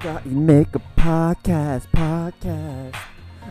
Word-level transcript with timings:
thought 0.00 0.24
you'd 0.24 0.34
make 0.34 0.74
a 0.74 0.80
podcast, 0.96 1.86
podcast 1.92 2.96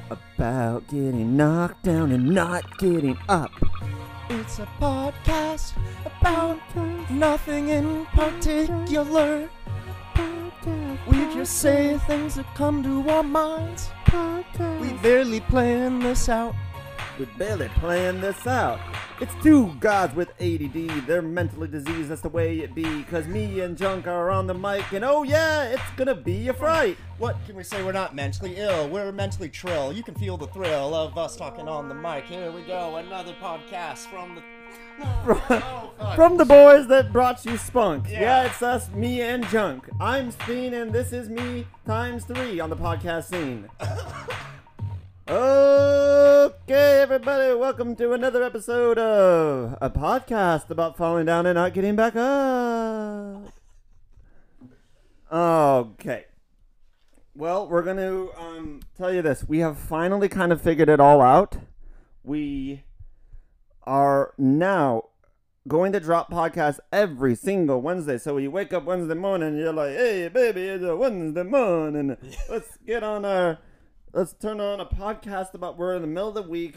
about 0.09 0.87
getting 0.87 1.37
knocked 1.37 1.83
down 1.83 2.12
and 2.12 2.28
not 2.28 2.79
getting 2.79 3.15
up. 3.29 3.51
It's 4.31 4.57
a 4.57 4.67
podcast 4.81 5.73
about 6.07 6.59
nothing 7.12 7.70
in 7.70 8.07
particular. 8.07 9.47
We 11.07 11.17
just 11.35 11.60
say 11.60 11.99
things 12.07 12.33
that 12.35 12.47
come 12.56 12.81
to 12.81 13.07
our 13.11 13.24
minds. 13.24 13.92
We 14.81 14.93
barely 15.03 15.42
plan 15.42 15.99
this 15.99 16.29
out. 16.29 16.55
We're 17.20 17.27
barely 17.38 17.70
playing 17.75 18.21
this 18.21 18.47
out. 18.47 18.79
It's 19.22 19.36
two 19.44 19.76
guys 19.81 20.16
with 20.16 20.30
ADD. 20.40 21.05
They're 21.05 21.22
mentally 21.22 21.67
diseased. 21.67 22.08
That's 22.09 22.22
the 22.22 22.30
way 22.30 22.59
it 22.59 22.73
be. 22.73 23.04
Cause 23.04 23.27
me 23.27 23.59
and 23.59 23.77
Junk 23.77 24.07
are 24.07 24.31
on 24.31 24.48
the 24.48 24.53
mic, 24.53 24.93
and 24.93 25.03
oh 25.03 25.23
yeah, 25.23 25.63
it's 25.63 25.84
gonna 25.98 26.16
be 26.16 26.48
a 26.48 26.53
fright. 26.53 26.98
What 27.17 27.35
can 27.45 27.57
we 27.57 27.63
say? 27.63 27.84
We're 27.84 27.91
not 27.91 28.16
mentally 28.16 28.55
ill. 28.55 28.88
We're 28.88 29.12
mentally 29.12 29.49
trill. 29.49 29.91
You 29.91 30.03
can 30.03 30.16
feel 30.16 30.38
the 30.38 30.48
thrill 30.48 30.95
of 30.95 31.17
us 31.17 31.35
talking 31.35 31.67
on 31.67 31.90
the 31.90 31.95
mic. 31.95 32.26
Here 32.26 32.49
we 32.49 32.62
go. 32.62 32.95
Another 32.95 33.34
podcast 33.41 34.09
from 34.09 34.35
the. 34.35 34.41
Oh. 35.02 35.91
From 36.15 36.38
the 36.38 36.45
boys 36.45 36.88
that 36.88 37.12
brought 37.13 37.45
you 37.45 37.57
spunk. 37.57 38.09
Yeah. 38.09 38.21
Yeah. 38.21 38.43
it's 38.45 38.62
us, 38.62 38.90
me 38.91 39.21
and 39.21 39.45
Junk. 39.48 39.90
I'm 39.99 40.31
Speen, 40.31 40.73
and 40.73 40.91
this 40.91 41.13
is 41.13 41.29
me 41.29 41.67
times 41.85 42.26
three 42.26 42.59
on 42.59 42.70
the 42.70 42.76
podcast 42.76 43.26
scene. 43.26 43.70
Oh, 45.31 46.09
okay, 46.69 47.01
everybody, 47.01 47.55
welcome 47.55 47.95
to 47.95 48.13
another 48.13 48.43
episode 48.43 48.99
of 48.99 49.75
a 49.81 49.89
podcast 49.89 50.69
about 50.69 50.95
falling 50.95 51.25
down 51.25 51.47
and 51.47 51.55
not 51.55 51.73
getting 51.73 51.95
back 51.95 52.15
up. 52.15 53.51
Okay. 55.31 56.26
Well, 57.34 57.67
we're 57.67 57.81
going 57.81 57.98
to 57.98 58.29
um, 58.37 58.81
tell 58.95 59.11
you 59.11 59.23
this. 59.23 59.45
We 59.48 59.59
have 59.59 59.79
finally 59.79 60.29
kind 60.29 60.51
of 60.51 60.61
figured 60.61 60.89
it 60.89 60.99
all 60.99 61.21
out. 61.21 61.57
We 62.23 62.83
are 63.87 64.36
now 64.38 65.06
going 65.67 65.92
to 65.94 66.00
drop 66.00 66.30
podcasts 66.30 66.80
every 66.94 67.33
single 67.33 67.81
Wednesday. 67.81 68.20
So 68.20 68.38
you 68.38 68.52
wake 68.52 68.73
up 68.73 68.83
Wednesday 68.83 69.16
morning, 69.16 69.58
you're 69.58 69.73
like, 69.73 69.95
"Hey, 69.95 70.28
baby, 70.28 70.67
it's 70.67 70.83
a 70.83 70.95
Wednesday 70.95 71.42
morning. 71.42 72.16
Let's 72.50 72.78
get 72.86 73.04
on 73.04 73.26
our, 73.26 73.58
let's 74.14 74.34
turn 74.34 74.60
on 74.60 74.80
a 74.80 74.86
podcast 74.86 75.54
about 75.54 75.78
we're 75.78 75.96
in 75.96 76.02
the 76.02 76.08
middle 76.08 76.30
of 76.30 76.36
the 76.36 76.42
week. 76.42 76.76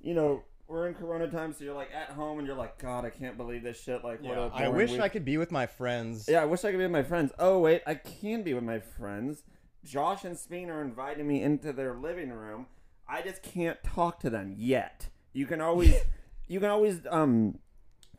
You 0.00 0.14
know, 0.14 0.42
we're 0.66 0.88
in 0.88 0.94
Corona 0.94 1.28
time, 1.28 1.52
so 1.52 1.64
you're 1.64 1.74
like 1.74 1.90
at 1.94 2.10
home 2.10 2.38
and 2.38 2.46
you're 2.46 2.56
like, 2.56 2.78
God, 2.78 3.04
I 3.04 3.10
can't 3.10 3.36
believe 3.36 3.62
this 3.62 3.80
shit. 3.80 4.02
Like, 4.04 4.22
what 4.22 4.38
a 4.38 4.50
I 4.54 4.68
wish 4.68 4.92
week." 4.92 5.00
I 5.00 5.08
could 5.08 5.24
be 5.24 5.36
with 5.38 5.50
my 5.50 5.66
friends. 5.66 6.26
Yeah, 6.28 6.42
I 6.42 6.44
wish 6.46 6.64
I 6.64 6.70
could 6.70 6.78
be 6.78 6.84
with 6.84 6.92
my 6.92 7.02
friends. 7.02 7.32
Oh 7.38 7.58
wait, 7.60 7.82
I 7.86 7.94
can 7.94 8.42
be 8.42 8.54
with 8.54 8.64
my 8.64 8.78
friends. 8.80 9.42
Josh 9.84 10.24
and 10.24 10.38
Speen 10.38 10.70
are 10.70 10.80
inviting 10.80 11.26
me 11.26 11.42
into 11.42 11.72
their 11.72 11.94
living 11.94 12.30
room. 12.30 12.66
I 13.08 13.20
just 13.22 13.42
can't 13.42 13.82
talk 13.82 14.20
to 14.20 14.30
them 14.30 14.54
yet. 14.56 15.08
You 15.32 15.44
can 15.46 15.60
always, 15.60 15.94
you 16.48 16.60
can 16.60 16.70
always 16.70 17.00
um, 17.10 17.58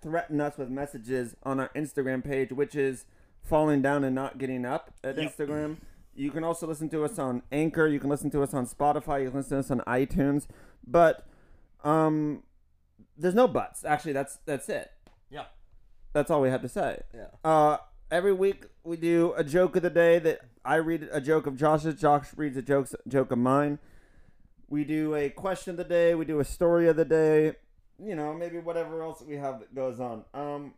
threaten 0.01 0.41
us 0.41 0.57
with 0.57 0.69
messages 0.69 1.35
on 1.43 1.59
our 1.61 1.69
Instagram 1.69 2.23
page, 2.23 2.51
which 2.51 2.75
is 2.75 3.05
falling 3.41 3.81
down 3.81 4.03
and 4.03 4.13
not 4.13 4.37
getting 4.37 4.65
up 4.65 4.93
at 5.03 5.17
Yep. 5.17 5.31
Instagram. 5.37 5.77
You 6.15 6.31
can 6.31 6.43
also 6.43 6.67
listen 6.67 6.89
to 6.89 7.03
us 7.03 7.17
on 7.17 7.41
Anchor. 7.51 7.87
You 7.87 7.99
can 7.99 8.09
listen 8.09 8.29
to 8.31 8.43
us 8.43 8.53
on 8.53 8.67
Spotify. 8.67 9.23
You 9.23 9.29
can 9.29 9.39
listen 9.39 9.57
to 9.57 9.59
us 9.59 9.71
on 9.71 9.79
iTunes. 9.81 10.47
But 10.85 11.25
um, 11.83 12.43
there's 13.17 13.33
no 13.33 13.47
buts. 13.47 13.83
Actually, 13.83 14.13
that's 14.13 14.37
that's 14.45 14.69
it. 14.69 14.91
Yeah. 15.29 15.45
That's 16.13 16.29
all 16.29 16.41
we 16.41 16.49
have 16.49 16.61
to 16.61 16.69
say. 16.69 17.01
Yeah. 17.13 17.27
Uh, 17.43 17.77
every 18.11 18.33
week 18.33 18.65
we 18.83 18.97
do 18.97 19.33
a 19.35 19.43
joke 19.43 19.75
of 19.75 19.81
the 19.81 19.89
day 19.89 20.19
that 20.19 20.41
I 20.63 20.75
read 20.75 21.09
a 21.11 21.19
joke 21.19 21.47
of 21.47 21.57
Josh's, 21.57 21.99
Josh 21.99 22.27
reads 22.35 22.57
a 22.57 22.61
joke 22.61 22.87
joke 23.07 23.31
of 23.31 23.39
mine. 23.39 23.79
We 24.69 24.83
do 24.83 25.15
a 25.15 25.29
question 25.29 25.71
of 25.71 25.77
the 25.77 25.83
day. 25.83 26.15
We 26.15 26.25
do 26.25 26.39
a 26.39 26.45
story 26.45 26.87
of 26.87 26.95
the 26.95 27.05
day. 27.05 27.53
You 28.03 28.15
know, 28.15 28.33
maybe 28.33 28.59
whatever 28.59 29.01
else 29.01 29.21
we 29.21 29.35
have 29.35 29.59
that 29.59 29.73
goes 29.75 29.99
on. 29.99 30.25
Um, 30.33 30.73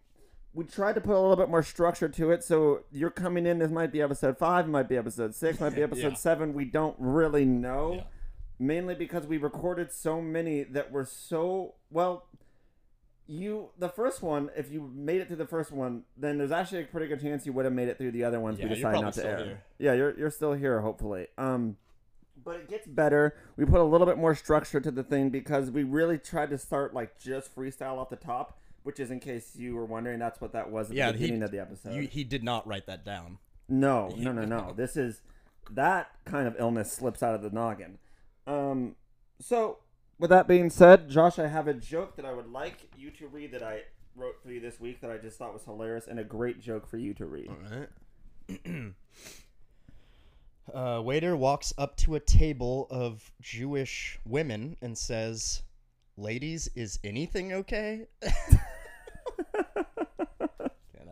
we 0.55 0.63
tried 0.63 0.95
to 0.95 1.01
put 1.01 1.11
a 1.15 1.19
little 1.19 1.35
bit 1.35 1.49
more 1.49 1.61
structure 1.61 2.07
to 2.09 2.31
it. 2.31 2.43
So 2.43 2.81
you're 2.91 3.09
coming 3.11 3.45
in. 3.45 3.59
This 3.59 3.69
might 3.69 3.91
be 3.91 4.01
episode 4.01 4.37
five. 4.37 4.67
Might 4.67 4.87
be 4.89 4.95
episode 4.97 5.35
six. 5.35 5.59
Might 5.59 5.75
be 5.75 5.83
episode 5.89 6.09
Yeah. 6.13 6.15
seven. 6.15 6.53
We 6.53 6.65
don't 6.65 6.95
really 6.97 7.45
know. 7.45 7.93
Yeah. 7.95 8.03
Mainly 8.57 8.95
because 8.95 9.27
we 9.27 9.37
recorded 9.37 9.91
so 9.91 10.21
many 10.21 10.63
that 10.63 10.91
were 10.91 11.03
so 11.05 11.75
well 11.91 12.25
you 13.27 13.69
the 13.79 13.89
first 13.89 14.21
one 14.21 14.51
if 14.55 14.71
you 14.71 14.91
made 14.93 15.19
it 15.19 15.27
through 15.27 15.35
the 15.35 15.47
first 15.47 15.71
one 15.71 16.03
then 16.15 16.37
there's 16.37 16.51
actually 16.51 16.81
a 16.81 16.85
pretty 16.85 17.07
good 17.07 17.19
chance 17.19 17.43
you 17.43 17.51
would 17.51 17.65
have 17.65 17.73
made 17.73 17.87
it 17.87 17.97
through 17.97 18.11
the 18.11 18.23
other 18.23 18.39
ones 18.39 18.59
Yeah, 18.59 18.65
we 18.65 18.69
you're 18.69 18.75
decided 18.75 19.01
not 19.01 19.13
to 19.13 19.19
still 19.19 19.31
air 19.31 19.37
here. 19.45 19.63
yeah 19.79 19.93
you're, 19.93 20.15
you're 20.17 20.29
still 20.29 20.53
here 20.53 20.79
hopefully 20.81 21.25
um 21.39 21.75
but 22.43 22.57
it 22.57 22.69
gets 22.69 22.85
better 22.85 23.35
we 23.57 23.65
put 23.65 23.79
a 23.79 23.83
little 23.83 24.05
bit 24.05 24.19
more 24.19 24.35
structure 24.35 24.79
to 24.79 24.91
the 24.91 25.01
thing 25.01 25.31
because 25.31 25.71
we 25.71 25.81
really 25.81 26.19
tried 26.19 26.51
to 26.51 26.57
start 26.59 26.93
like 26.93 27.19
just 27.19 27.55
freestyle 27.55 27.97
off 27.97 28.11
the 28.11 28.15
top 28.15 28.59
which 28.85 28.99
is 28.99 29.09
in 29.11 29.19
case 29.19 29.55
you 29.55 29.75
were 29.75 29.83
wondering 29.85 30.19
that's 30.19 30.39
what 30.39 30.53
that 30.53 30.69
was 30.71 30.89
at 30.91 30.95
Yeah, 30.95 31.11
the 31.11 31.17
he- 31.17 31.23
beginning 31.25 31.43
of 31.43 31.51
the 31.51 31.59
episode 31.59 31.93
You, 31.95 32.07
he 32.07 32.23
did 32.23 32.43
not 32.43 32.65
write 32.67 32.85
that 32.85 33.03
down. 33.03 33.39
no, 33.67 34.09
no, 34.17 34.31
no, 34.31 34.45
no. 34.45 34.73
This 34.77 34.95
is 34.95 35.21
that 35.71 36.11
kind 36.25 36.47
of 36.47 36.55
illness 36.59 36.91
slips 36.93 37.21
out 37.23 37.33
of 37.35 37.41
the 37.41 37.49
noggin. 37.49 37.97
Um, 38.47 38.95
so 39.41 39.79
with 40.19 40.29
that 40.29 40.47
being 40.47 40.69
said, 40.69 41.09
Josh, 41.09 41.39
I 41.39 41.47
have 41.47 41.67
a 41.67 41.73
joke 41.73 42.15
that 42.17 42.25
I 42.25 42.31
would 42.33 42.51
like 42.51 42.77
you 42.95 43.09
to 43.11 43.27
read 43.27 43.51
that 43.53 43.63
I 43.63 43.81
wrote 44.15 44.35
for 44.43 44.51
you 44.51 44.59
this 44.61 44.79
week 44.79 45.01
that 45.01 45.09
I 45.11 45.17
just 45.17 45.37
thought 45.39 45.51
was 45.53 45.63
hilarious 45.63 46.05
and 46.07 46.19
a 46.19 46.23
great 46.23 46.61
joke 46.61 46.87
for 46.87 46.97
you 46.97 47.13
to 47.15 47.25
read. 47.25 47.49
Alright. 47.49 47.89
uh, 50.73 51.01
waiter 51.03 51.35
walks 51.35 51.73
up 51.77 51.95
to 51.97 52.15
a 52.15 52.19
table 52.19 52.87
of 52.89 53.31
Jewish 53.41 54.19
women 54.25 54.77
and 54.81 54.95
says, 54.97 55.63
Ladies, 56.17 56.69
is 56.75 56.99
anything 57.03 57.51
okay? 57.53 58.05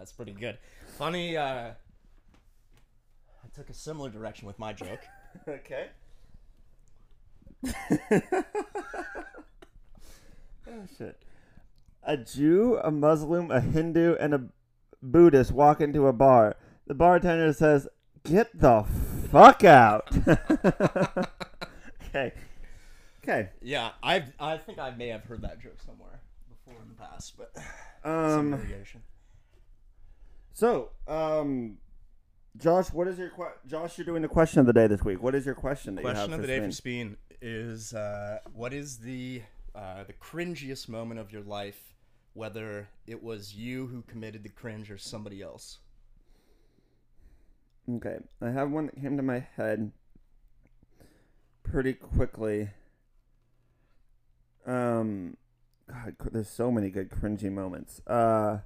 yeah, 0.04 0.06
that's 0.06 0.12
pretty 0.12 0.34
good. 0.34 0.58
Funny, 0.98 1.38
uh, 1.38 1.72
I 1.72 1.76
took 3.54 3.70
a 3.70 3.74
similar 3.74 4.10
direction 4.10 4.48
with 4.48 4.60
my 4.60 4.74
joke. 4.74 5.00
okay. 5.48 5.88
oh 10.68 10.86
shit. 10.98 11.18
A 12.06 12.18
Jew, 12.18 12.78
a 12.84 12.92
Muslim, 12.92 13.50
a 13.50 13.62
Hindu, 13.62 14.16
and 14.20 14.34
a 14.34 14.44
Buddhist 15.02 15.54
walk 15.54 15.80
into 15.80 16.08
a 16.08 16.14
bar. 16.14 16.58
The 16.86 16.94
bartender 16.94 17.54
says, 17.54 17.88
"Get 18.26 18.60
the 18.60 18.84
fuck 19.32 19.64
out." 19.64 20.10
okay. 22.10 22.34
Okay. 23.24 23.50
Yeah, 23.62 23.92
I've, 24.04 24.34
I 24.38 24.58
think 24.58 24.80
I 24.80 24.92
may 24.92 25.08
have 25.08 25.24
heard 25.24 25.44
that 25.44 25.62
joke 25.62 25.80
somewhere 25.86 26.20
before 26.50 26.82
in 26.82 26.90
the 26.90 26.96
past, 26.96 27.38
but 27.38 27.54
some 28.04 28.54
Um 28.54 28.58
variation. 28.58 29.02
So, 30.54 30.92
um 31.08 31.78
Josh, 32.58 32.94
what 32.94 33.08
is 33.08 33.18
your 33.18 33.30
que- 33.30 33.58
Josh, 33.66 33.98
you're 33.98 34.06
doing 34.06 34.22
the 34.22 34.28
question 34.28 34.60
of 34.60 34.68
the 34.68 34.74
day 34.74 34.86
this 34.86 35.04
week. 35.04 35.22
What 35.24 35.34
is 35.34 35.46
your 35.46 35.56
question 35.56 35.96
that 35.96 36.02
you 36.02 36.08
Question 36.08 36.32
have 36.32 36.40
of 36.40 36.42
the 36.42 36.48
day 36.48 36.60
for? 36.60 36.72
Speen 36.72 37.18
is 37.42 37.94
uh, 37.94 38.40
what 38.54 38.74
is 38.74 39.00
the 39.00 39.42
uh, 39.76 40.04
the 40.04 40.14
cringiest 40.14 40.88
moment 40.88 41.20
of 41.20 41.32
your 41.32 41.42
life, 41.42 41.96
whether 42.34 42.90
it 43.08 43.24
was 43.24 43.56
you 43.56 43.88
who 43.88 44.04
committed 44.04 44.44
the 44.44 44.50
cringe 44.50 44.92
or 44.92 44.98
somebody 45.00 45.42
else? 45.42 45.80
Okay, 47.90 48.18
I 48.42 48.52
have 48.52 48.70
one 48.70 48.86
that 48.86 49.02
came 49.02 49.18
to 49.18 49.24
my 49.24 49.46
head 49.58 49.92
pretty 51.64 51.94
quickly. 51.94 52.70
Um, 54.66 55.36
God, 55.90 56.16
there's 56.32 56.50
so 56.50 56.72
many 56.72 56.90
good 56.90 57.10
cringy 57.10 57.52
moments. 57.52 58.00
Uh, 58.08 58.60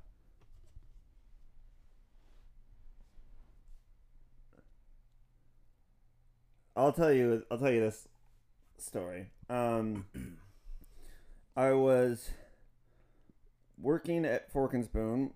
I'll 6.77 6.93
tell 6.93 7.11
you. 7.11 7.43
I'll 7.51 7.57
tell 7.57 7.71
you 7.71 7.81
this 7.81 8.07
story. 8.77 9.31
Um, 9.49 10.05
I 11.57 11.71
was 11.73 12.29
working 13.81 14.23
at 14.25 14.51
Fork 14.51 14.73
and 14.73 14.85
Spoon 14.85 15.31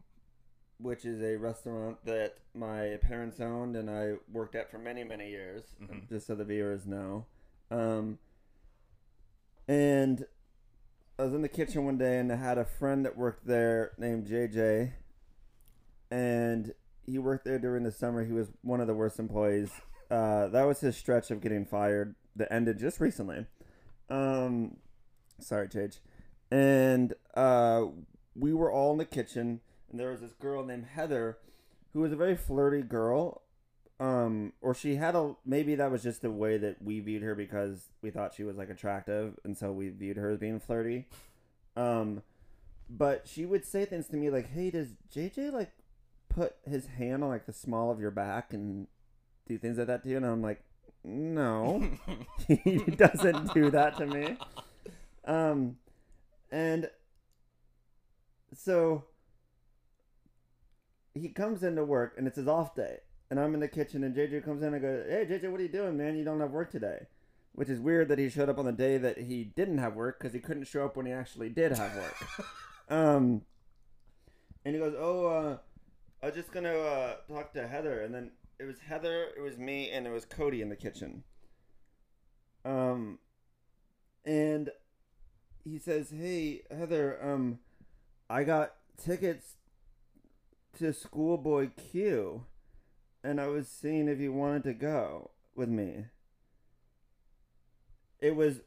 which 0.79 1.05
is 1.05 1.21
a 1.21 1.35
restaurant 1.38 2.03
that 2.05 2.38
my 2.55 2.97
parents 3.03 3.39
owned 3.39 3.75
and 3.75 3.88
I 3.88 4.13
worked 4.31 4.55
at 4.55 4.71
for 4.71 4.79
many, 4.79 5.03
many 5.03 5.29
years, 5.29 5.61
Mhm. 5.79 6.09
just 6.09 6.25
so 6.25 6.33
the 6.33 6.43
viewers 6.43 6.88
know. 6.88 7.27
Um, 7.69 8.17
and 9.67 10.25
I 11.19 11.23
was 11.25 11.35
in 11.35 11.43
the 11.43 11.49
kitchen 11.49 11.85
one 11.85 11.99
day 11.99 12.17
and 12.17 12.31
I 12.31 12.35
had 12.35 12.57
a 12.57 12.65
friend 12.65 13.05
that 13.05 13.15
worked 13.15 13.45
there 13.45 13.91
named 13.99 14.25
JJ, 14.25 14.93
and 16.09 16.73
he 17.05 17.19
worked 17.19 17.45
there 17.45 17.59
during 17.59 17.83
the 17.83 17.91
summer. 17.91 18.23
He 18.25 18.33
was 18.33 18.51
one 18.63 18.81
of 18.81 18.88
the 18.88 18.95
worst 18.95 19.19
employees. 19.19 19.69
Uh, 20.12 20.50
that 20.50 20.66
was 20.66 20.81
his 20.81 20.98
stretch 20.98 21.31
of 21.31 21.42
getting 21.42 21.66
fired 21.66 22.16
that 22.38 22.54
ended 22.54 22.80
just 22.80 23.02
recently. 23.02 23.48
Um, 24.10 24.78
sorry, 25.40 25.69
JJ. 25.69 26.00
And 26.52 27.13
uh, 27.36 27.88
we 28.36 28.54
were 28.54 28.72
all 28.72 28.94
in 28.94 29.00
the 29.00 29.06
kitchen 29.06 29.62
and 29.92 30.00
there 30.00 30.12
was 30.12 30.22
this 30.22 30.34
girl 30.34 30.66
named 30.66 30.88
Heather 30.96 31.40
who 31.94 32.02
was 32.02 32.13
a 32.13 32.18
very 32.18 32.38
flirty 32.38 32.84
girl. 32.84 33.44
um, 34.00 34.54
or 34.62 34.74
she 34.75 34.96
had 34.98 35.16
a 35.16 35.36
maybe 35.46 35.75
that 35.75 35.92
was 35.92 36.04
just 36.04 36.22
the 36.24 36.31
way 36.31 36.58
that 36.58 36.81
we 36.84 37.00
viewed 37.02 37.24
her 37.24 37.36
because 37.36 37.90
we 38.02 38.12
thought 38.12 38.34
she 38.36 38.44
was 38.44 38.58
like 38.58 38.69
attractive, 38.69 39.40
and 39.46 39.58
so 39.58 39.72
we 39.72 39.90
viewed 39.90 40.18
her 40.18 40.31
as 40.31 40.40
being 40.40 40.60
flirty. 40.60 41.08
Um, 41.75 42.24
but 42.90 43.28
she 43.28 43.46
would 43.46 43.66
say 43.66 43.86
things 43.86 44.08
to 44.10 44.18
me 44.18 44.30
like, 44.30 44.52
"Hey, 44.52 44.72
does 44.72 44.90
JJ 45.12 45.50
like 45.52 45.72
put 46.30 46.56
his 46.66 46.88
hand 46.88 47.24
on 47.24 47.30
like 47.30 47.46
the 47.46 47.54
small 47.54 47.92
of 47.92 48.00
your 48.00 48.12
back 48.12 48.54
and 48.54 48.88
do 49.47 49.57
things 49.57 49.77
like 49.77 49.88
that 49.88 50.03
to 50.03 50.09
you?" 50.09 50.17
And 50.17 50.25
I'm 50.25 50.41
like, 50.41 50.63
"No, 51.03 51.83
he 52.47 52.77
doesn't 52.79 53.53
do 53.53 53.71
that 53.71 53.97
to 53.97 54.05
me." 54.05 54.38
Um, 55.25 55.77
and 56.51 56.89
so 58.53 59.05
he 61.13 61.29
comes 61.29 61.63
into 61.63 61.83
work 61.83 62.15
and 62.17 62.27
it's 62.27 62.38
his 62.38 62.47
off 62.47 62.75
day. 62.75 62.97
And 63.29 63.39
i'm 63.39 63.53
in 63.53 63.61
the 63.61 63.67
kitchen 63.67 64.03
and 64.03 64.13
jj 64.13 64.43
comes 64.43 64.61
in 64.61 64.73
and 64.73 64.81
goes 64.81 65.05
hey 65.07 65.25
jj 65.25 65.49
what 65.49 65.59
are 65.59 65.63
you 65.63 65.69
doing 65.69 65.97
man? 65.97 66.17
You 66.17 66.25
don't 66.25 66.39
have 66.41 66.51
work 66.51 66.71
today. 66.71 67.07
Which 67.53 67.69
is 67.69 67.79
weird 67.79 68.07
that 68.09 68.19
he 68.19 68.29
showed 68.29 68.49
up 68.49 68.57
on 68.59 68.65
the 68.65 68.71
day 68.71 68.97
that 68.97 69.17
he 69.17 69.43
didn't 69.43 69.77
have 69.79 69.95
work 69.95 70.19
because 70.19 70.33
he 70.33 70.39
couldn't 70.39 70.65
show 70.65 70.85
up 70.85 70.95
when 70.95 71.05
he 71.05 71.11
actually 71.11 71.49
did 71.49 71.71
have 71.71 71.95
work. 71.95 72.45
Um 72.89 73.43
and 74.65 74.75
he 74.75 74.81
goes 74.81 74.93
oh 74.99 75.25
uh 75.27 75.57
i 76.21 76.25
was 76.25 76.35
just 76.35 76.51
gonna 76.51 76.73
uh 76.73 77.15
talk 77.29 77.53
to 77.53 77.67
heather. 77.67 78.01
And 78.01 78.13
then 78.13 78.31
it 78.62 78.66
was 78.66 78.80
heather 78.80 79.30
it 79.36 79.42
was 79.42 79.58
me 79.58 79.90
and 79.90 80.06
it 80.06 80.12
was 80.12 80.25
cody 80.25 80.62
in 80.62 80.69
the 80.69 80.75
kitchen 80.75 81.24
um 82.63 83.18
and 84.24 84.69
he 85.63 85.80
says 85.80 86.13
hey 86.16 86.62
heather 86.69 87.18
um 87.24 87.60
i 88.30 88.44
got 88.44 88.74
tickets 89.04 89.56
to 90.78 90.94
Schoolboy 90.94 91.69
Q, 91.92 92.46
and 93.24 93.40
I 93.40 93.48
was 93.48 93.68
seeing 93.68 94.08
if 94.08 94.19
you 94.19 94.31
wanted 94.31 94.63
to 94.63 94.74
go 94.74 95.31
with 95.56 95.69
me. 95.69 96.06
It 98.19 98.36
was, 98.36 98.62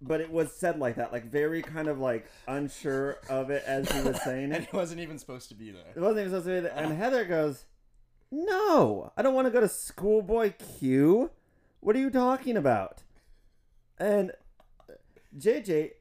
but 0.00 0.20
it 0.20 0.30
was 0.30 0.52
said 0.52 0.78
like 0.78 0.96
that, 0.96 1.12
like 1.12 1.30
very 1.30 1.62
kind 1.62 1.88
of 1.88 1.98
like 1.98 2.30
unsure 2.46 3.18
of 3.28 3.50
it 3.50 3.64
as 3.66 3.90
he 3.90 4.02
was 4.02 4.22
saying 4.22 4.52
it. 4.52 4.54
and 4.54 4.64
it. 4.64 4.70
he 4.70 4.76
wasn't 4.76 5.00
even 5.00 5.18
supposed 5.18 5.48
to 5.48 5.54
be 5.54 5.70
there. 5.70 5.92
It 5.94 6.00
wasn't 6.00 6.20
even 6.20 6.30
supposed 6.30 6.46
to 6.46 6.54
be 6.54 6.60
there. 6.60 6.76
And 6.76 6.96
Heather 6.96 7.24
goes, 7.24 7.64
"No, 8.30 9.12
I 9.16 9.22
don't 9.22 9.34
want 9.34 9.46
to 9.46 9.50
go 9.50 9.60
to 9.60 9.68
Schoolboy 9.68 10.54
Q. 10.78 11.30
What 11.80 11.96
are 11.96 12.00
you 12.00 12.10
talking 12.10 12.56
about?" 12.56 13.02
And 13.98 14.32
JJ 15.36 15.92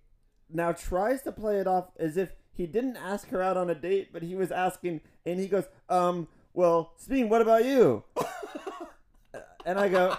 now 0.49 0.71
tries 0.71 1.21
to 1.23 1.31
play 1.31 1.57
it 1.57 1.67
off 1.67 1.91
as 1.99 2.17
if 2.17 2.33
he 2.51 2.65
didn't 2.65 2.97
ask 2.97 3.29
her 3.29 3.41
out 3.41 3.57
on 3.57 3.69
a 3.69 3.75
date, 3.75 4.11
but 4.11 4.23
he 4.23 4.35
was 4.35 4.51
asking, 4.51 5.01
and 5.25 5.39
he 5.39 5.47
goes, 5.47 5.65
"Um, 5.87 6.27
well, 6.53 6.93
Speen, 6.97 7.29
what 7.29 7.41
about 7.41 7.65
you?" 7.65 8.03
and 9.65 9.79
I 9.79 9.89
go, 9.89 10.17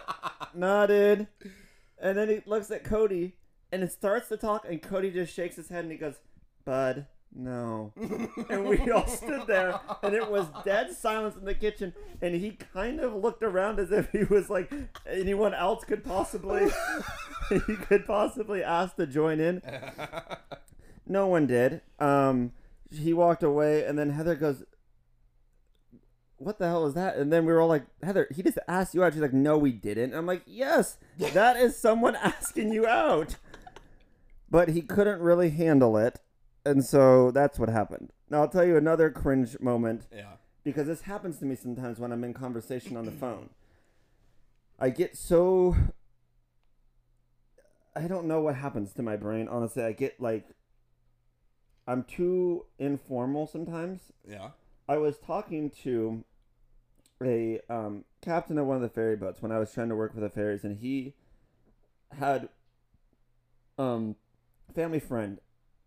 "Nah, 0.55 0.87
dude." 0.87 1.27
And 1.99 2.17
then 2.17 2.29
he 2.29 2.43
looks 2.47 2.71
at 2.71 2.83
Cody, 2.83 3.37
and 3.71 3.83
it 3.83 3.93
starts 3.93 4.29
to 4.29 4.37
talk, 4.37 4.65
and 4.69 4.81
Cody 4.81 5.11
just 5.11 5.35
shakes 5.35 5.57
his 5.57 5.69
head 5.69 5.85
and 5.85 5.93
he 5.93 5.99
goes, 5.99 6.17
"Bud, 6.65 7.07
no." 7.35 7.93
and 8.51 8.67
we 8.67 8.79
all 8.91 9.07
stood 9.07 9.47
there, 9.47 9.79
and 10.03 10.15
it 10.15 10.31
was 10.31 10.47
dead 10.65 10.93
silence 10.93 11.37
in 11.37 11.45
the 11.45 11.55
kitchen. 11.55 11.93
And 12.21 12.35
he 12.35 12.53
kind 12.53 13.01
of 13.01 13.15
looked 13.15 13.43
around 13.43 13.79
as 13.79 13.93
if 13.93 14.11
he 14.11 14.25
was 14.25 14.51
like 14.51 14.73
anyone 15.07 15.55
else 15.55 15.85
could 15.85 16.05
possibly, 16.05 16.71
he 17.49 17.77
could 17.77 18.07
possibly 18.07 18.63
ask 18.63 18.97
to 18.97 19.07
join 19.07 19.41
in. 19.41 19.63
No 21.07 21.27
one 21.27 21.49
did. 21.49 21.81
Um, 21.99 22.53
he 22.93 23.13
walked 23.13 23.43
away, 23.43 23.85
and 23.85 23.99
then 23.99 24.11
Heather 24.11 24.37
goes, 24.37 24.63
"What 26.37 26.61
the 26.61 26.69
hell 26.69 26.87
is 26.87 26.95
that?" 26.95 27.17
And 27.17 27.33
then 27.33 27.45
we 27.45 27.53
were 27.53 27.61
all 27.61 27.67
like, 27.69 27.85
"Heather, 28.01 28.29
he 28.33 28.45
just 28.45 28.59
asked 28.69 28.95
you 28.95 29.03
out." 29.03 29.13
She's 29.13 29.23
like, 29.23 29.33
"No, 29.33 29.59
we 29.59 29.73
didn't." 29.73 30.15
I'm 30.15 30.27
like, 30.27 30.43
"Yes, 30.47 30.99
that 31.19 31.57
is 31.57 31.77
someone 31.77 32.15
asking 32.15 32.73
you 32.73 32.87
out." 32.87 33.37
But 34.49 34.69
he 34.69 34.83
couldn't 34.83 35.21
really 35.21 35.51
handle 35.51 35.97
it, 35.97 36.21
and 36.65 36.85
so 36.85 37.31
that's 37.31 37.59
what 37.59 37.69
happened. 37.69 38.11
Now 38.29 38.43
I'll 38.43 38.49
tell 38.49 38.65
you 38.65 38.77
another 38.77 39.11
cringe 39.11 39.59
moment 39.61 40.07
yeah. 40.15 40.35
because 40.65 40.87
this 40.87 41.03
happens 41.03 41.39
to 41.39 41.45
me 41.45 41.57
sometimes 41.57 41.99
when 41.99 42.13
I'm 42.13 42.25
in 42.25 42.35
conversation 42.35 42.97
on 42.97 43.05
the 43.05 43.13
phone. 43.13 43.51
I 44.79 44.91
get 44.91 45.17
so 45.17 45.77
I 47.95 48.07
don't 48.07 48.27
know 48.27 48.41
what 48.41 48.55
happens 48.55 48.93
to 48.95 49.03
my 49.03 49.17
brain. 49.17 49.49
Honestly, 49.49 49.83
I 49.83 49.93
get 49.93 50.21
like 50.21 50.47
I'm 51.87 52.05
too 52.05 52.67
informal 52.79 53.47
sometimes. 53.47 54.13
Yeah. 54.29 54.51
I 54.89 54.97
was 54.99 55.19
talking 55.19 55.71
to 55.83 56.25
a 57.23 57.61
um, 57.69 58.05
captain 58.23 58.59
of 58.59 58.67
one 58.67 58.77
of 58.77 58.83
the 58.83 58.89
ferry 58.89 59.17
boats 59.17 59.43
when 59.43 59.53
I 59.53 59.59
was 59.59 59.73
trying 59.73 59.89
to 59.89 59.97
work 59.97 60.15
for 60.15 60.21
the 60.21 60.31
ferries, 60.31 60.65
and 60.65 60.79
he 60.79 61.15
had 62.19 62.49
um 63.79 64.17
family 64.75 65.01
friend, 65.01 65.41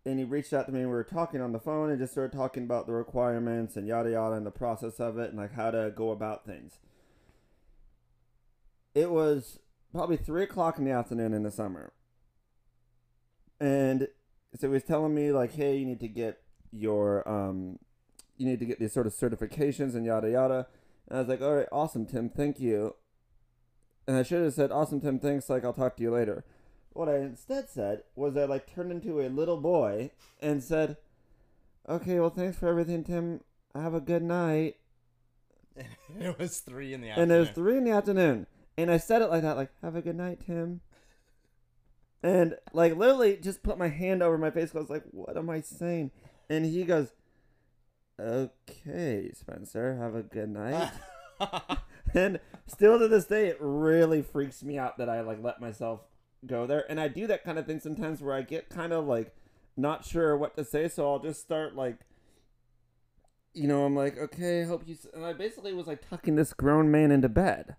and 0.06 0.18
he 0.18 0.24
reached 0.24 0.52
out 0.52 0.66
to 0.66 0.72
me, 0.72 0.80
and 0.80 0.88
we 0.88 0.94
were 0.94 1.04
talking 1.04 1.40
on 1.40 1.52
the 1.52 1.60
phone, 1.60 1.90
and 1.90 1.98
just 1.98 2.12
started 2.12 2.36
talking 2.36 2.64
about 2.64 2.86
the 2.86 2.92
requirements 2.92 3.76
and 3.76 3.86
yada 3.86 4.10
yada, 4.10 4.36
and 4.36 4.46
the 4.46 4.50
process 4.50 5.00
of 5.00 5.18
it, 5.18 5.30
and 5.30 5.38
like 5.38 5.54
how 5.54 5.70
to 5.70 5.92
go 5.94 6.10
about 6.10 6.46
things. 6.46 6.78
It 8.94 9.10
was 9.10 9.58
probably 9.92 10.16
three 10.16 10.44
o'clock 10.44 10.78
in 10.78 10.84
the 10.84 10.90
afternoon 10.90 11.32
in 11.32 11.42
the 11.42 11.50
summer, 11.50 11.92
and 13.60 14.08
so 14.56 14.68
he 14.68 14.72
was 14.72 14.84
telling 14.84 15.14
me 15.14 15.32
like, 15.32 15.54
hey, 15.54 15.76
you 15.76 15.86
need 15.86 16.00
to 16.00 16.08
get 16.08 16.40
your 16.72 17.26
um 17.28 17.78
you 18.36 18.46
need 18.46 18.58
to 18.58 18.66
get 18.66 18.80
these 18.80 18.92
sort 18.92 19.06
of 19.06 19.12
certifications 19.12 19.94
and 19.94 20.04
yada 20.04 20.30
yada. 20.30 20.66
And 21.08 21.18
I 21.18 21.20
was 21.20 21.28
like, 21.28 21.40
all 21.42 21.54
right, 21.54 21.68
awesome, 21.70 22.06
Tim, 22.06 22.28
thank 22.28 22.58
you. 22.60 22.94
And 24.06 24.16
I 24.16 24.22
should 24.22 24.42
have 24.42 24.54
said, 24.54 24.70
awesome, 24.70 25.00
Tim, 25.00 25.18
thanks. 25.18 25.48
Like, 25.48 25.64
I'll 25.64 25.72
talk 25.72 25.96
to 25.96 26.02
you 26.02 26.10
later. 26.10 26.44
What 26.94 27.08
I 27.08 27.16
instead 27.18 27.68
said 27.68 28.04
was 28.16 28.36
I 28.36 28.44
like 28.44 28.72
turned 28.72 28.92
into 28.92 29.20
a 29.20 29.28
little 29.28 29.56
boy 29.56 30.12
and 30.40 30.62
said, 30.62 30.96
okay, 31.88 32.18
well, 32.18 32.30
thanks 32.30 32.56
for 32.56 32.68
everything, 32.68 33.04
Tim. 33.04 33.40
Have 33.74 33.94
a 33.94 34.00
good 34.00 34.22
night. 34.22 34.76
it 36.20 36.38
was 36.38 36.60
three 36.60 36.94
in 36.94 37.00
the 37.00 37.10
And 37.10 37.30
it 37.32 37.38
was 37.38 37.50
three 37.50 37.76
in 37.76 37.84
the 37.84 37.90
afternoon. 37.90 38.46
And 38.78 38.90
I 38.90 38.98
said 38.98 39.22
it 39.22 39.30
like 39.30 39.42
that, 39.42 39.56
like, 39.56 39.70
have 39.82 39.96
a 39.96 40.02
good 40.02 40.16
night, 40.16 40.40
Tim. 40.46 40.80
And 42.22 42.56
like 42.72 42.96
literally 42.96 43.36
just 43.36 43.62
put 43.62 43.76
my 43.76 43.88
hand 43.88 44.22
over 44.22 44.38
my 44.38 44.50
face. 44.50 44.70
Cause 44.70 44.76
I 44.76 44.80
was 44.80 44.90
like, 44.90 45.04
what 45.10 45.36
am 45.36 45.50
I 45.50 45.60
saying? 45.60 46.10
And 46.48 46.64
he 46.64 46.84
goes, 46.84 47.12
okay, 48.18 49.30
Spencer, 49.34 49.96
have 49.96 50.14
a 50.14 50.22
good 50.22 50.48
night. 50.48 50.90
and 52.14 52.40
still 52.66 52.98
to 52.98 53.08
this 53.08 53.26
day, 53.26 53.48
it 53.48 53.58
really 53.60 54.22
freaks 54.22 54.62
me 54.62 54.78
out 54.78 54.96
that 54.98 55.08
I 55.08 55.20
like 55.20 55.42
let 55.42 55.60
myself 55.60 56.00
go 56.46 56.66
there. 56.66 56.84
And 56.90 57.00
I 57.00 57.08
do 57.08 57.26
that 57.26 57.44
kind 57.44 57.58
of 57.58 57.66
thing 57.66 57.80
sometimes 57.80 58.20
where 58.20 58.34
I 58.34 58.42
get 58.42 58.68
kind 58.68 58.92
of 58.92 59.06
like 59.06 59.34
not 59.76 60.04
sure 60.04 60.36
what 60.36 60.56
to 60.56 60.64
say. 60.64 60.88
So 60.88 61.10
I'll 61.10 61.18
just 61.18 61.40
start 61.40 61.74
like, 61.74 61.98
you 63.52 63.68
know, 63.68 63.84
I'm 63.84 63.94
like, 63.96 64.18
okay, 64.18 64.64
hope 64.64 64.82
you. 64.86 64.94
s-" 64.94 65.06
And 65.14 65.24
I 65.24 65.32
basically 65.32 65.72
was 65.72 65.86
like 65.86 66.08
tucking 66.08 66.36
this 66.36 66.52
grown 66.52 66.90
man 66.90 67.10
into 67.10 67.28
bed 67.28 67.76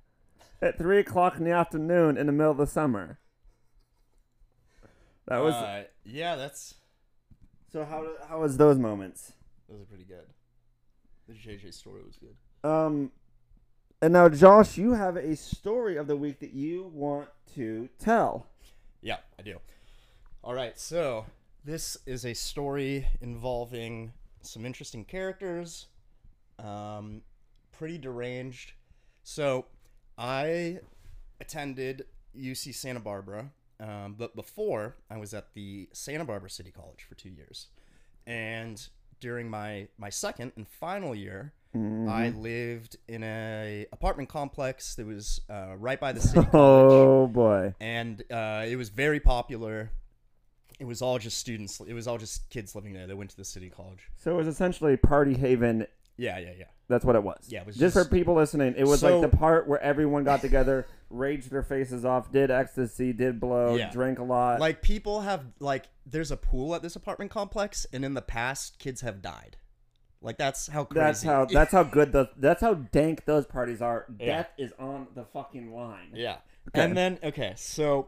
at 0.62 0.78
three 0.78 1.00
o'clock 1.00 1.38
in 1.38 1.44
the 1.44 1.52
afternoon 1.52 2.18
in 2.18 2.28
the 2.28 2.32
middle 2.32 2.52
of 2.52 2.58
the 2.58 2.68
summer. 2.68 3.20
That 5.28 5.40
was 5.40 5.56
Uh, 5.56 5.86
yeah, 6.04 6.36
that's 6.36 6.76
so. 7.72 7.84
How 7.84 8.08
how 8.28 8.42
was 8.42 8.58
those 8.58 8.78
moments? 8.78 9.34
those 9.68 9.82
are 9.82 9.86
pretty 9.86 10.04
good. 10.04 10.28
The 11.28 11.34
JJ 11.34 11.74
story 11.74 12.02
was 12.06 12.18
good. 12.18 12.70
Um, 12.70 13.12
and 14.02 14.14
now 14.14 14.30
Josh, 14.30 14.78
you 14.78 14.94
have 14.94 15.16
a 15.18 15.36
story 15.36 15.98
of 15.98 16.06
the 16.06 16.16
week 16.16 16.40
that 16.40 16.54
you 16.54 16.92
want 16.94 17.30
to 17.56 17.90
tell. 17.98 18.48
Yeah, 19.06 19.18
I 19.38 19.44
do. 19.44 19.60
All 20.44 20.56
right, 20.56 20.80
so 20.80 21.28
this 21.64 21.96
is 22.08 22.26
a 22.26 22.34
story 22.34 23.08
involving 23.22 24.14
some 24.42 24.66
interesting 24.66 25.06
characters, 25.06 25.86
um, 26.58 27.22
pretty 27.72 28.00
deranged. 28.00 28.74
So, 29.24 29.68
I 30.18 30.80
attended 31.40 32.06
UC 32.36 32.74
Santa 32.74 33.00
Barbara, 33.00 33.52
um, 33.80 34.16
but 34.18 34.36
before 34.36 34.96
I 35.12 35.18
was 35.18 35.36
at 35.36 35.54
the 35.54 35.88
Santa 35.94 36.26
Barbara 36.26 36.50
City 36.50 36.72
College 36.72 37.06
for 37.08 37.14
two 37.14 37.30
years, 37.30 37.68
and 38.26 38.88
during 39.20 39.52
my 39.52 39.88
my 40.00 40.10
second 40.10 40.52
and 40.56 40.68
final 40.68 41.14
year, 41.14 41.54
I 41.76 42.30
lived 42.30 42.98
in 43.08 43.24
a 43.24 43.86
apartment 43.92 44.30
complex 44.30 44.96
that 44.96 45.06
was 45.06 45.42
uh, 45.50 45.76
right 45.78 46.00
by 46.00 46.12
the 46.14 46.20
city 46.28 46.46
college 46.46 46.52
Oh 46.54 47.28
boy. 47.28 47.74
and 47.80 48.22
uh, 48.32 48.66
it 48.68 48.76
was 48.78 48.90
very 48.90 49.20
popular. 49.20 49.92
It 50.80 50.86
was 50.86 51.02
all 51.02 51.20
just 51.20 51.38
students. 51.38 51.80
It 51.80 51.94
was 51.94 52.08
all 52.08 52.18
just 52.18 52.50
kids 52.50 52.76
living 52.76 52.94
there 52.94 53.08
that 53.08 53.16
went 53.16 53.30
to 53.32 53.38
the 53.38 53.46
city 53.46 53.70
college. 53.70 54.10
So 54.18 54.32
it 54.32 54.36
was 54.38 54.48
essentially 54.48 54.98
party 54.98 55.34
haven. 55.34 55.88
Yeah, 56.18 56.38
yeah, 56.38 56.52
yeah. 56.58 56.66
That's 56.88 57.04
what 57.04 57.16
it 57.16 57.24
was. 57.24 57.46
Yeah, 57.50 57.62
it 57.62 57.66
was 57.68 57.76
just, 57.78 57.96
just- 57.96 58.08
for 58.10 58.14
people 58.16 58.36
listening. 58.36 58.76
It 58.78 58.86
was 58.86 59.00
So- 59.02 59.20
like 59.20 59.32
the 59.32 59.38
part 59.38 59.68
where 59.68 59.82
everyone 59.82 60.24
got 60.24 60.42
together, 60.42 60.86
raged 61.10 61.50
their 61.52 61.64
faces 61.64 62.06
off, 62.06 62.32
did 62.32 62.52
ecstasy, 62.52 63.12
did 63.14 63.40
blow, 63.40 63.76
Yeah. 63.76 63.90
drank 63.92 64.20
a 64.20 64.24
lot. 64.24 64.60
Like 64.60 64.82
people 64.82 65.22
have 65.22 65.46
like 65.60 65.86
there's 66.06 66.32
a 66.32 66.38
pool 66.38 66.76
at 66.76 66.82
this 66.82 66.96
apartment 66.96 67.32
complex, 67.32 67.86
and 67.92 68.06
in 68.06 68.14
the 68.14 68.22
past, 68.22 68.78
kids 68.80 69.02
have 69.02 69.22
died. 69.22 69.58
Like 70.26 70.40
that's 70.40 70.66
how 70.68 70.86
crazy. 70.86 71.06
That's 71.06 71.22
how. 71.22 71.46
That's 71.52 71.72
how 71.72 71.84
good 71.84 72.12
the. 72.12 72.30
That's 72.36 72.60
how 72.60 72.74
dank 72.74 73.26
those 73.26 73.46
parties 73.46 73.80
are. 73.80 74.08
Yeah. 74.20 74.26
Death 74.26 74.50
is 74.58 74.74
on 74.80 75.06
the 75.14 75.24
fucking 75.24 75.72
line. 75.72 76.10
Yeah. 76.14 76.38
Okay. 76.70 76.84
And 76.84 76.98
then 76.98 77.20
okay, 77.24 77.54
so 77.56 78.08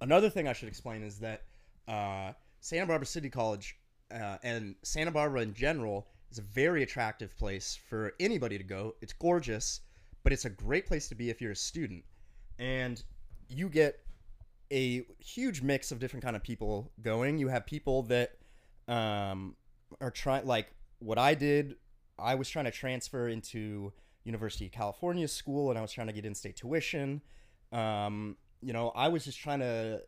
another 0.00 0.30
thing 0.30 0.48
I 0.48 0.54
should 0.54 0.68
explain 0.68 1.02
is 1.02 1.18
that 1.18 1.42
uh, 1.86 2.32
Santa 2.60 2.86
Barbara 2.86 3.04
City 3.04 3.28
College 3.28 3.76
uh, 4.10 4.38
and 4.42 4.74
Santa 4.82 5.10
Barbara 5.10 5.42
in 5.42 5.52
general 5.52 6.06
is 6.32 6.38
a 6.38 6.42
very 6.42 6.82
attractive 6.82 7.36
place 7.36 7.78
for 7.90 8.14
anybody 8.18 8.56
to 8.56 8.64
go. 8.64 8.94
It's 9.02 9.12
gorgeous, 9.12 9.82
but 10.24 10.32
it's 10.32 10.46
a 10.46 10.50
great 10.50 10.86
place 10.86 11.06
to 11.10 11.14
be 11.14 11.28
if 11.28 11.42
you're 11.42 11.52
a 11.52 11.56
student, 11.56 12.02
and 12.58 13.02
you 13.46 13.68
get 13.68 14.00
a 14.72 15.04
huge 15.18 15.60
mix 15.60 15.92
of 15.92 15.98
different 15.98 16.24
kind 16.24 16.34
of 16.34 16.42
people 16.42 16.90
going. 17.02 17.36
You 17.36 17.48
have 17.48 17.66
people 17.66 18.04
that 18.04 18.38
um, 18.88 19.54
are 20.00 20.10
trying 20.10 20.46
like 20.46 20.68
what 21.00 21.18
I 21.18 21.34
did. 21.34 21.76
I 22.18 22.34
was 22.34 22.48
trying 22.48 22.66
to 22.66 22.70
transfer 22.70 23.28
into 23.28 23.92
University 24.24 24.66
of 24.66 24.72
California 24.72 25.26
school, 25.26 25.70
and 25.70 25.78
I 25.78 25.82
was 25.82 25.92
trying 25.92 26.06
to 26.06 26.12
get 26.12 26.24
in-state 26.24 26.56
tuition. 26.56 27.22
Um, 27.72 28.36
you 28.60 28.72
know, 28.72 28.90
I 28.90 29.08
was 29.08 29.24
just 29.24 29.38
trying 29.38 29.60
to 29.60 30.02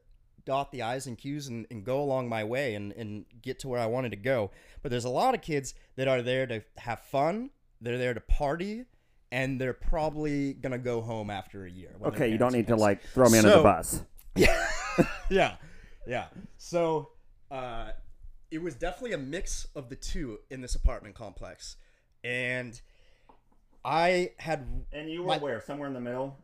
dot 0.44 0.72
the 0.72 0.82
i's 0.82 1.06
and 1.06 1.16
q's 1.16 1.46
and, 1.46 1.66
and 1.70 1.84
go 1.84 2.02
along 2.02 2.28
my 2.28 2.42
way 2.42 2.74
and, 2.74 2.92
and 2.94 3.24
get 3.42 3.60
to 3.60 3.68
where 3.68 3.80
I 3.80 3.86
wanted 3.86 4.10
to 4.10 4.16
go. 4.16 4.50
But 4.82 4.90
there's 4.90 5.04
a 5.04 5.10
lot 5.10 5.34
of 5.34 5.40
kids 5.40 5.74
that 5.96 6.08
are 6.08 6.20
there 6.22 6.46
to 6.46 6.62
have 6.78 7.00
fun. 7.00 7.50
They're 7.80 7.98
there 7.98 8.14
to 8.14 8.20
party, 8.20 8.84
and 9.30 9.60
they're 9.60 9.72
probably 9.72 10.54
gonna 10.54 10.78
go 10.78 11.00
home 11.00 11.30
after 11.30 11.64
a 11.64 11.70
year. 11.70 11.94
Okay, 12.04 12.28
you 12.28 12.38
don't 12.38 12.52
need 12.52 12.68
to 12.68 12.76
like 12.76 13.02
throw 13.02 13.28
me 13.28 13.38
under 13.38 13.50
the 13.50 13.62
bus. 13.62 14.02
Yeah, 14.34 14.66
yeah, 15.28 15.56
yeah. 16.06 16.26
So 16.56 17.10
uh, 17.50 17.90
it 18.52 18.62
was 18.62 18.74
definitely 18.74 19.12
a 19.14 19.18
mix 19.18 19.66
of 19.74 19.88
the 19.88 19.96
two 19.96 20.38
in 20.50 20.60
this 20.60 20.74
apartment 20.76 21.14
complex, 21.16 21.76
and 22.22 22.80
I 23.84 24.32
had 24.38 24.66
And 24.92 25.10
you 25.10 25.22
were 25.22 25.28
My- 25.28 25.38
where? 25.38 25.60
Somewhere 25.60 25.88
in 25.88 25.94
the 25.94 26.00
middle. 26.00 26.36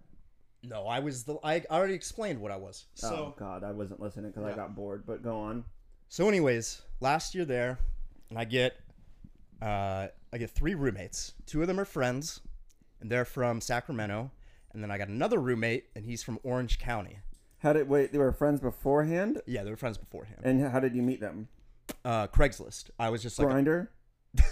no. 0.62 0.86
I 0.86 0.98
was 0.98 1.24
the. 1.24 1.36
I 1.44 1.62
already 1.70 1.94
explained 1.94 2.40
what 2.40 2.50
I 2.50 2.56
was. 2.56 2.86
So 2.94 3.08
oh 3.08 3.34
God, 3.38 3.62
I 3.62 3.70
wasn't 3.70 4.00
listening 4.00 4.30
because 4.32 4.44
I 4.44 4.54
got 4.56 4.74
bored. 4.74 5.04
But 5.06 5.22
go 5.22 5.38
on. 5.38 5.64
so 6.08 6.28
anyways, 6.28 6.82
last 7.00 7.34
year 7.34 7.44
there, 7.44 7.78
and 8.30 8.38
I 8.38 8.44
get 8.44 8.74
uh, 9.62 10.08
I 10.32 10.38
get 10.38 10.50
three 10.50 10.74
roommates. 10.74 11.34
Two 11.46 11.60
of 11.62 11.68
them 11.68 11.78
are 11.78 11.84
friends, 11.84 12.40
and 13.00 13.10
they're 13.10 13.24
from 13.24 13.60
Sacramento. 13.60 14.30
And 14.74 14.82
then 14.82 14.90
I 14.90 14.98
got 14.98 15.08
another 15.08 15.38
roommate, 15.38 15.86
and 15.96 16.04
he's 16.04 16.22
from 16.22 16.38
Orange 16.42 16.78
County. 16.78 17.18
How 17.60 17.72
did 17.72 17.88
wait? 17.88 18.12
They 18.12 18.18
were 18.18 18.32
friends 18.32 18.60
beforehand, 18.60 19.40
Yeah, 19.46 19.64
they 19.64 19.70
were 19.70 19.76
friends 19.76 19.96
beforehand. 19.98 20.40
and 20.44 20.60
how 20.70 20.78
did 20.78 20.94
you 20.94 21.02
meet 21.02 21.20
them? 21.20 21.48
Uh, 22.04 22.26
Craigslist. 22.28 22.90
I 22.98 23.10
was 23.10 23.22
just 23.22 23.38
like, 23.38 23.48
Grindr. 23.48 23.88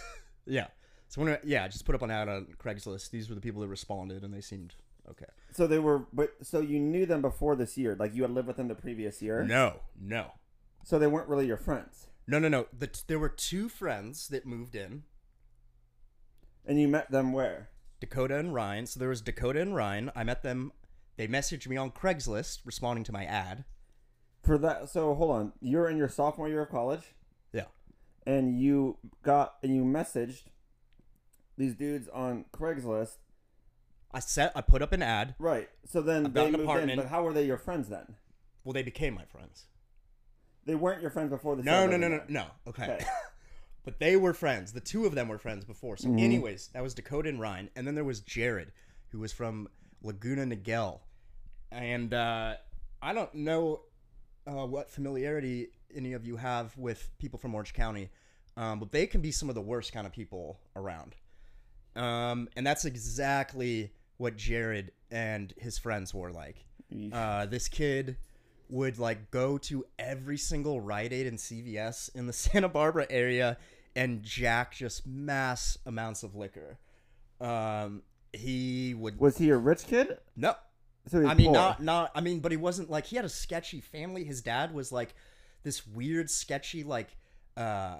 Yeah. 0.46 0.68
So 1.08 1.20
when 1.20 1.32
I, 1.32 1.38
yeah, 1.44 1.66
just 1.68 1.84
put 1.84 1.94
up 1.94 2.02
an 2.02 2.10
ad 2.10 2.28
on 2.28 2.46
Craigslist. 2.62 3.10
These 3.10 3.28
were 3.28 3.34
the 3.34 3.40
people 3.40 3.60
that 3.62 3.68
responded, 3.68 4.22
and 4.22 4.32
they 4.32 4.40
seemed 4.40 4.74
okay. 5.10 5.26
So 5.52 5.66
they 5.66 5.78
were, 5.78 6.06
but 6.12 6.34
so 6.42 6.60
you 6.60 6.78
knew 6.78 7.06
them 7.06 7.22
before 7.22 7.56
this 7.56 7.76
year, 7.76 7.96
like 7.98 8.14
you 8.14 8.22
had 8.22 8.32
lived 8.32 8.46
with 8.48 8.56
them 8.56 8.68
the 8.68 8.74
previous 8.74 9.22
year. 9.22 9.42
No, 9.44 9.80
no, 10.00 10.32
So 10.84 10.98
they 10.98 11.06
weren't 11.06 11.28
really 11.28 11.46
your 11.46 11.56
friends, 11.56 12.08
no, 12.26 12.38
no, 12.38 12.48
no. 12.48 12.66
The, 12.76 12.90
there 13.06 13.18
were 13.18 13.28
two 13.28 13.68
friends 13.68 14.28
that 14.28 14.46
moved 14.46 14.74
in, 14.74 15.04
and 16.64 16.80
you 16.80 16.88
met 16.88 17.10
them 17.10 17.32
where? 17.32 17.70
Dakota 18.00 18.36
and 18.36 18.52
Ryan. 18.52 18.86
So 18.86 19.00
there 19.00 19.08
was 19.08 19.20
Dakota 19.20 19.60
and 19.60 19.74
Ryan. 19.74 20.10
I 20.14 20.24
met 20.24 20.42
them. 20.42 20.72
They 21.16 21.28
messaged 21.28 21.66
me 21.66 21.76
on 21.76 21.92
Craigslist, 21.92 22.60
responding 22.64 23.04
to 23.04 23.12
my 23.12 23.24
ad. 23.24 23.64
For 24.42 24.58
that, 24.58 24.88
so 24.90 25.14
hold 25.14 25.30
on. 25.30 25.52
You're 25.60 25.88
in 25.88 25.96
your 25.96 26.08
sophomore 26.08 26.48
year 26.48 26.62
of 26.62 26.68
college. 26.68 27.14
And 28.26 28.60
you 28.60 28.98
got 29.22 29.54
and 29.62 29.74
you 29.74 29.82
messaged 29.84 30.42
these 31.56 31.74
dudes 31.74 32.08
on 32.08 32.44
Craigslist, 32.52 33.16
I 34.12 34.20
set. 34.20 34.52
I 34.54 34.60
put 34.60 34.82
up 34.82 34.92
an 34.92 35.02
ad. 35.02 35.34
right? 35.38 35.68
So 35.86 36.00
then 36.02 36.26
About 36.26 36.34
they 36.34 36.46
an 36.46 36.52
moved 36.52 36.62
in, 36.62 36.68
apartment. 36.68 36.96
but 36.98 37.08
how 37.08 37.22
were 37.22 37.32
they 37.32 37.46
your 37.46 37.58
friends 37.58 37.88
then? 37.88 38.16
Well, 38.64 38.72
they 38.72 38.82
became 38.82 39.14
my 39.14 39.24
friends. 39.24 39.66
They 40.64 40.74
weren't 40.74 41.00
your 41.00 41.10
friends 41.10 41.30
before 41.30 41.54
the 41.56 41.62
No, 41.62 41.86
no, 41.86 41.96
no, 41.96 42.08
no, 42.08 42.20
no. 42.28 42.46
Okay. 42.66 42.84
Okay. 42.84 43.04
but 43.84 44.00
they 44.00 44.16
were 44.16 44.34
friends. 44.34 44.72
The 44.72 44.80
two 44.80 45.06
of 45.06 45.14
them 45.14 45.28
were 45.28 45.38
friends 45.38 45.64
before. 45.64 45.96
So, 45.96 46.08
Mhm. 46.08 46.20
anyways, 46.20 46.68
that 46.74 46.82
was 46.82 46.92
Dakota 46.92 47.28
and 47.28 47.40
Ryan, 47.40 47.70
and 47.76 47.86
then 47.86 47.94
there 47.94 48.02
was 48.04 48.20
Jared, 48.20 48.72
who 49.10 49.20
was 49.20 49.32
from 49.32 49.68
Laguna 50.02 50.44
Niguel, 50.44 51.00
and 51.70 52.12
uh, 52.12 52.56
I 53.00 53.12
don't 53.12 53.32
know 53.34 53.82
uh, 54.46 54.66
what 54.66 54.90
familiarity 54.90 55.68
any 55.94 56.12
of 56.12 56.26
you 56.26 56.36
have 56.36 56.76
with 56.76 57.10
people 57.18 57.38
from 57.38 57.54
Orange 57.54 57.72
County, 57.72 58.10
um, 58.56 58.78
but 58.78 58.92
they 58.92 59.06
can 59.06 59.20
be 59.20 59.30
some 59.30 59.48
of 59.48 59.54
the 59.54 59.60
worst 59.60 59.92
kind 59.92 60.06
of 60.06 60.12
people 60.12 60.58
around. 60.74 61.14
Um, 61.94 62.48
and 62.56 62.66
that's 62.66 62.84
exactly 62.84 63.92
what 64.18 64.36
Jared 64.36 64.92
and 65.10 65.52
his 65.58 65.78
friends 65.78 66.12
were 66.14 66.30
like. 66.32 66.64
Uh, 67.12 67.46
this 67.46 67.68
kid 67.68 68.16
would 68.68 68.98
like 68.98 69.30
go 69.30 69.58
to 69.58 69.84
every 69.98 70.36
single 70.38 70.80
Rite 70.80 71.12
Aid 71.12 71.26
and 71.26 71.38
CVS 71.38 72.14
in 72.14 72.26
the 72.26 72.32
Santa 72.34 72.68
Barbara 72.68 73.06
area 73.10 73.56
and 73.94 74.22
jack 74.22 74.74
just 74.74 75.06
mass 75.06 75.78
amounts 75.86 76.22
of 76.22 76.34
liquor. 76.34 76.78
Um, 77.40 78.02
he 78.32 78.94
would 78.94 79.18
Was 79.18 79.38
he 79.38 79.50
a 79.50 79.56
rich 79.56 79.86
kid? 79.86 80.18
no, 80.36 80.54
So 81.08 81.26
I 81.26 81.34
mean 81.34 81.46
poor. 81.46 81.54
not 81.54 81.82
not. 81.82 82.10
I 82.14 82.20
mean, 82.20 82.40
but 82.40 82.50
he 82.52 82.56
wasn't 82.56 82.90
like 82.90 83.06
he 83.06 83.16
had 83.16 83.24
a 83.24 83.30
sketchy 83.30 83.80
family. 83.80 84.24
His 84.24 84.42
dad 84.42 84.74
was 84.74 84.90
like 84.90 85.14
this 85.62 85.86
weird, 85.86 86.30
sketchy 86.30 86.82
like 86.84 87.16
uh 87.56 87.96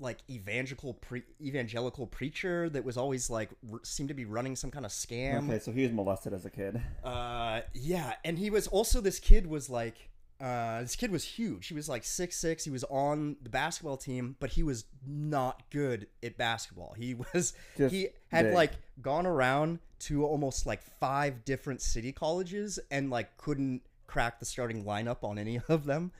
like 0.00 0.18
evangelical 0.28 0.94
pre- 0.94 1.22
evangelical 1.40 2.06
preacher 2.06 2.68
that 2.68 2.84
was 2.84 2.96
always 2.96 3.30
like 3.30 3.50
r- 3.72 3.78
seemed 3.82 4.08
to 4.08 4.14
be 4.14 4.24
running 4.24 4.56
some 4.56 4.70
kind 4.70 4.84
of 4.84 4.90
scam. 4.90 5.48
Okay, 5.48 5.58
so 5.58 5.72
he 5.72 5.82
was 5.82 5.92
molested 5.92 6.32
as 6.32 6.44
a 6.44 6.50
kid. 6.50 6.80
Uh, 7.02 7.60
yeah, 7.72 8.14
and 8.24 8.38
he 8.38 8.50
was 8.50 8.66
also 8.66 9.00
this 9.00 9.18
kid 9.20 9.46
was 9.46 9.70
like, 9.70 10.10
uh, 10.44 10.82
this 10.82 10.94
kid 10.94 11.10
was 11.10 11.24
huge. 11.24 11.68
He 11.68 11.74
was 11.74 11.88
like 11.88 12.04
six 12.04 12.36
six. 12.36 12.64
He 12.64 12.70
was 12.70 12.84
on 12.84 13.36
the 13.42 13.48
basketball 13.48 13.96
team, 13.96 14.36
but 14.40 14.50
he 14.50 14.62
was 14.62 14.84
not 15.06 15.62
good 15.70 16.06
at 16.22 16.36
basketball. 16.36 16.92
He 16.98 17.14
was 17.32 17.54
Just 17.78 17.94
he 17.94 18.08
had 18.28 18.46
big. 18.46 18.54
like 18.54 18.72
gone 19.00 19.24
around 19.24 19.78
to 20.00 20.22
almost 20.26 20.66
like 20.66 20.82
five 21.00 21.46
different 21.46 21.80
city 21.80 22.12
colleges 22.12 22.78
and 22.90 23.08
like 23.08 23.34
couldn't 23.38 23.80
crack 24.06 24.38
the 24.38 24.44
starting 24.44 24.84
lineup 24.84 25.24
on 25.24 25.38
any 25.38 25.60
of 25.70 25.86
them. 25.86 26.12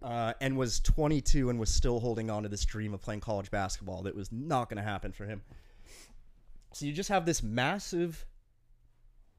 Uh, 0.00 0.32
and 0.40 0.56
was 0.56 0.78
22 0.80 1.50
and 1.50 1.58
was 1.58 1.68
still 1.70 1.98
holding 1.98 2.30
on 2.30 2.44
to 2.44 2.48
this 2.48 2.64
dream 2.64 2.94
of 2.94 3.02
playing 3.02 3.20
college 3.20 3.50
basketball 3.50 4.02
that 4.02 4.14
was 4.14 4.30
not 4.30 4.70
going 4.70 4.78
to 4.78 4.88
happen 4.88 5.12
for 5.12 5.26
him. 5.26 5.42
So 6.72 6.86
you 6.86 6.92
just 6.92 7.10
have 7.10 7.26
this 7.26 7.42
massive, 7.42 8.24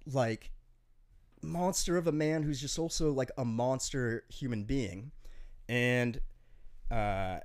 like, 0.06 0.52
monster 1.42 1.98
of 1.98 2.08
a 2.08 2.12
man 2.12 2.44
who's 2.44 2.60
just 2.60 2.78
also 2.78 3.12
like 3.12 3.32
a 3.38 3.46
monster 3.46 4.24
human 4.30 4.64
being. 4.64 5.12
And 5.68 6.20
uh, 6.90 7.40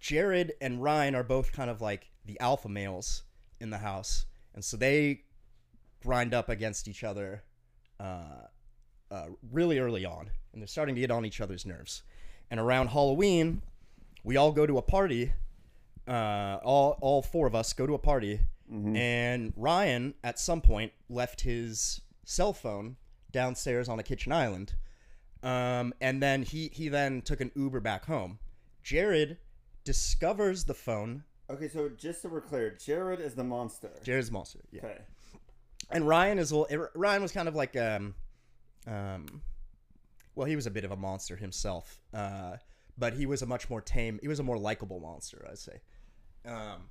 Jared 0.00 0.52
and 0.60 0.82
Ryan 0.82 1.14
are 1.14 1.22
both 1.22 1.52
kind 1.52 1.70
of 1.70 1.80
like 1.80 2.10
the 2.24 2.38
alpha 2.40 2.68
males 2.68 3.22
in 3.60 3.70
the 3.70 3.78
house. 3.78 4.26
And 4.54 4.64
so 4.64 4.76
they 4.76 5.22
grind 6.02 6.34
up 6.34 6.48
against 6.48 6.88
each 6.88 7.04
other 7.04 7.42
uh, 8.00 8.46
uh, 9.10 9.26
really 9.50 9.78
early 9.78 10.04
on. 10.04 10.30
And 10.52 10.60
they're 10.60 10.66
starting 10.66 10.94
to 10.94 11.00
get 11.00 11.10
on 11.10 11.24
each 11.24 11.40
other's 11.40 11.64
nerves. 11.64 12.02
And 12.50 12.60
around 12.60 12.88
Halloween, 12.88 13.62
we 14.24 14.36
all 14.36 14.52
go 14.52 14.66
to 14.66 14.78
a 14.78 14.82
party. 14.82 15.32
Uh, 16.06 16.58
all, 16.62 16.98
all 17.00 17.22
four 17.22 17.46
of 17.46 17.54
us 17.54 17.72
go 17.72 17.86
to 17.86 17.94
a 17.94 17.98
party. 17.98 18.40
And 18.96 19.52
Ryan, 19.56 20.14
at 20.24 20.38
some 20.38 20.60
point, 20.60 20.92
left 21.08 21.42
his 21.42 22.00
cell 22.24 22.52
phone 22.52 22.96
downstairs 23.30 23.88
on 23.88 23.98
a 23.98 24.02
kitchen 24.02 24.32
island. 24.32 24.74
Um, 25.42 25.92
and 26.00 26.22
then 26.22 26.42
he, 26.42 26.68
he 26.72 26.88
then 26.88 27.22
took 27.22 27.40
an 27.40 27.50
Uber 27.56 27.80
back 27.80 28.04
home. 28.06 28.38
Jared 28.82 29.38
discovers 29.84 30.64
the 30.64 30.74
phone. 30.74 31.24
Okay, 31.50 31.68
so 31.68 31.88
just 31.88 32.22
so 32.22 32.28
we're 32.28 32.40
clear, 32.40 32.70
Jared 32.84 33.20
is 33.20 33.34
the 33.34 33.44
monster. 33.44 33.90
Jared's 34.04 34.28
the 34.28 34.32
monster. 34.34 34.60
Yeah. 34.70 34.84
Okay. 34.84 34.98
And 35.90 36.06
Ryan 36.06 36.38
is 36.38 36.52
a- 36.52 36.88
Ryan 36.94 37.22
was 37.22 37.32
kind 37.32 37.48
of 37.48 37.54
like 37.54 37.76
um, 37.76 38.14
um, 38.86 39.42
well, 40.34 40.46
he 40.46 40.56
was 40.56 40.66
a 40.66 40.70
bit 40.70 40.84
of 40.84 40.92
a 40.92 40.96
monster 40.96 41.36
himself. 41.36 41.98
Uh, 42.14 42.56
but 42.96 43.14
he 43.14 43.26
was 43.26 43.42
a 43.42 43.46
much 43.46 43.68
more 43.68 43.80
tame. 43.80 44.18
He 44.22 44.28
was 44.28 44.38
a 44.38 44.42
more 44.42 44.58
likable 44.58 45.00
monster, 45.00 45.46
I'd 45.50 45.58
say. 45.58 45.80
Um, 46.46 46.88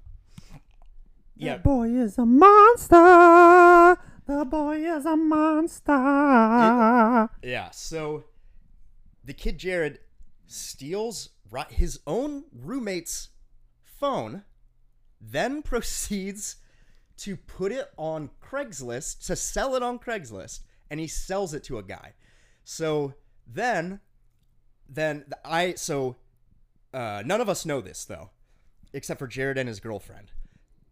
yeah, 1.36 1.56
The 1.58 1.62
boy 1.64 1.90
is 1.90 2.18
a 2.18 2.26
monster. 2.26 4.02
The 4.32 4.46
boy 4.46 4.78
is 4.78 5.06
a 5.06 5.18
monster. 5.18 5.92
Yeah, 7.44 7.70
so 7.72 8.24
the 9.26 9.34
kid 9.34 9.58
Jared 9.58 10.00
steals 10.48 11.32
his 11.70 12.00
own 12.08 12.46
roommate's 12.54 13.30
phone, 13.84 14.44
then 15.20 15.62
proceeds 15.64 16.56
to 17.18 17.36
put 17.36 17.74
it 17.74 17.92
on 17.98 18.30
Craigslist, 18.42 19.26
to 19.28 19.36
sell 19.36 19.76
it 19.76 19.84
on 19.84 20.00
Craigslist, 20.00 20.62
and 20.90 21.02
he 21.02 21.08
sells 21.08 21.54
it 21.54 21.66
to 21.66 21.78
a 21.78 21.84
guy. 21.84 22.14
So 22.64 23.16
then, 23.46 24.00
then 24.88 25.26
I, 25.44 25.74
so 25.74 26.16
uh, 26.94 27.22
none 27.26 27.42
of 27.42 27.50
us 27.50 27.66
know 27.66 27.82
this 27.82 28.06
though. 28.06 28.30
except 28.94 29.20
for 29.20 29.28
Jared 29.28 29.58
and 29.58 29.68
his 29.68 29.82
girlfriend. 29.82 30.32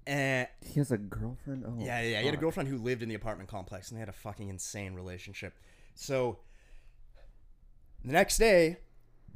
And 0.08 0.48
He 0.66 0.80
has 0.80 0.92
a 0.92 0.98
girlfriend. 0.98 1.66
Oh, 1.68 1.76
yeah, 1.80 2.02
yeah, 2.02 2.20
he 2.20 2.26
had 2.26 2.34
a 2.34 2.38
girlfriend 2.38 2.70
who 2.70 2.78
lived 2.78 3.04
in 3.04 3.10
the 3.10 3.16
apartment 3.16 3.50
complex, 3.50 3.90
and 3.90 3.98
they 3.98 4.00
had 4.00 4.10
a 4.10 4.14
fucking 4.14 4.50
insane 4.50 4.94
relationship. 4.94 5.54
So 5.96 6.40
the 8.04 8.14
next 8.14 8.38
day, 8.38 8.78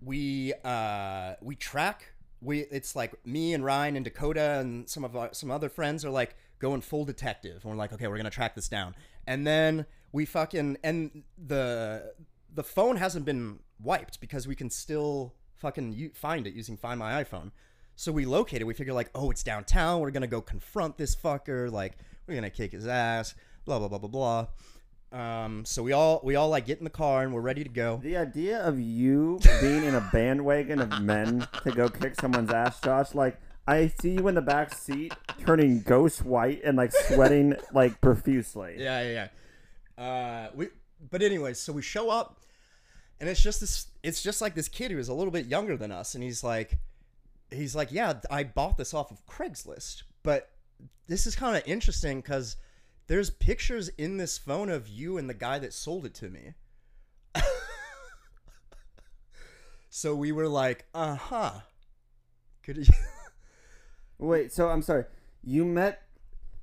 we 0.02 0.54
uh, 0.64 1.34
we 1.42 1.56
track. 1.56 2.14
We 2.42 2.60
it's 2.60 2.96
like 2.96 3.14
me 3.26 3.54
and 3.54 3.64
Ryan 3.64 3.96
and 3.96 4.04
Dakota 4.04 4.60
and 4.60 4.90
some 4.90 5.04
of 5.04 5.16
our, 5.16 5.34
some 5.34 5.52
other 5.52 5.70
friends 5.70 6.04
are 6.04 6.10
like 6.10 6.36
going 6.60 6.82
full 6.82 7.06
detective, 7.06 7.62
and 7.64 7.72
we're 7.72 7.78
like, 7.78 7.94
okay, 7.94 8.08
we're 8.08 8.18
gonna 8.18 8.30
track 8.30 8.56
this 8.56 8.68
down. 8.68 8.96
And 9.28 9.46
then 9.46 9.86
we 10.12 10.26
fucking 10.26 10.78
and 10.84 11.24
the 11.38 12.14
the 12.54 12.64
phone 12.64 12.98
hasn't 12.98 13.26
been 13.26 13.60
wiped 13.80 14.20
because 14.20 14.48
we 14.48 14.56
can 14.56 14.70
still 14.70 15.34
fucking 15.58 15.94
u- 15.94 16.12
find 16.14 16.46
it 16.48 16.54
using 16.54 16.78
Find 16.78 17.00
My 17.00 17.24
iPhone. 17.24 17.52
So 17.96 18.12
we 18.12 18.26
located. 18.26 18.64
We 18.64 18.74
figure 18.74 18.94
like, 18.94 19.10
oh, 19.14 19.32
it's 19.32 19.44
downtown. 19.44 20.02
We're 20.02 20.12
gonna 20.12 20.28
go 20.28 20.42
confront 20.42 20.98
this 20.98 21.16
fucker. 21.16 21.72
Like, 21.72 21.98
we're 22.28 22.36
gonna 22.36 22.50
kick 22.50 22.72
his 22.72 22.88
ass. 22.88 23.36
Blah 23.66 23.80
blah 23.80 23.88
blah 23.88 24.00
blah 24.00 24.10
blah. 24.10 24.48
Um, 25.14 25.64
so 25.64 25.84
we 25.84 25.92
all 25.92 26.22
we 26.24 26.36
all 26.36 26.50
like 26.50 26.66
get 26.66 26.80
in 26.80 26.84
the 26.84 26.90
car 26.90 27.22
and 27.22 27.34
we're 27.34 27.42
ready 27.42 27.64
to 27.64 27.70
go. 27.70 28.00
The 28.02 28.18
idea 28.18 28.60
of 28.62 28.80
you 28.80 29.40
being 29.62 29.84
in 29.84 29.94
a 29.94 30.10
bandwagon 30.12 30.82
of 30.82 31.02
men 31.02 31.48
to 31.64 31.72
go 31.72 31.88
kick 31.88 32.20
someone's 32.20 32.52
ass, 32.52 32.82
Josh, 32.82 33.14
like 33.14 33.40
I 33.68 33.88
see 34.02 34.14
you 34.14 34.28
in 34.28 34.36
the 34.36 34.42
back 34.42 34.74
seat 34.74 35.14
turning 35.46 35.82
ghost 35.82 36.26
white 36.26 36.62
and 36.64 36.78
like 36.78 36.92
sweating 36.92 37.56
like 37.74 38.02
profusely. 38.02 38.76
Yeah, 38.78 39.02
yeah, 39.04 39.28
yeah. 39.98 40.04
Uh, 40.04 40.50
we, 40.56 40.68
but 41.12 41.22
anyways, 41.22 41.60
so 41.60 41.72
we 41.72 41.84
show 41.84 42.10
up, 42.10 42.40
and 43.20 43.30
it's 43.30 43.42
just 43.42 43.62
this. 43.62 43.88
It's 44.02 44.24
just 44.24 44.42
like 44.42 44.56
this 44.56 44.68
kid 44.68 44.90
who 44.92 44.98
is 44.98 45.10
a 45.10 45.14
little 45.14 45.32
bit 45.32 45.46
younger 45.46 45.78
than 45.78 45.92
us, 45.92 46.16
and 46.16 46.24
he's 46.24 46.44
like, 46.44 46.80
he's 47.52 47.76
like, 47.76 47.92
yeah, 47.92 48.14
I 48.30 48.44
bought 48.44 48.78
this 48.78 48.94
off 48.94 49.12
of 49.12 49.26
Craigslist, 49.26 50.04
but 50.24 50.50
this 51.08 51.28
is 51.28 51.36
kind 51.36 51.56
of 51.56 51.64
interesting 51.66 52.22
because 52.22 52.58
there's 53.08 53.30
pictures 53.30 53.90
in 53.90 54.18
this 54.18 54.38
phone 54.38 54.70
of 54.70 54.88
you 54.88 55.18
and 55.18 55.30
the 55.30 55.34
guy 55.34 55.60
that 55.60 55.74
sold 55.74 56.06
it 56.06 56.14
to 56.16 56.30
me. 56.30 56.54
so 59.90 60.16
we 60.16 60.32
were 60.32 60.48
like, 60.48 60.86
uh 60.94 61.16
huh. 61.16 61.52
Could 62.64 62.78
you? 62.78 62.86
Wait, 64.18 64.52
so 64.52 64.70
I'm 64.70 64.82
sorry. 64.82 65.06
You 65.44 65.66
met. 65.66 66.02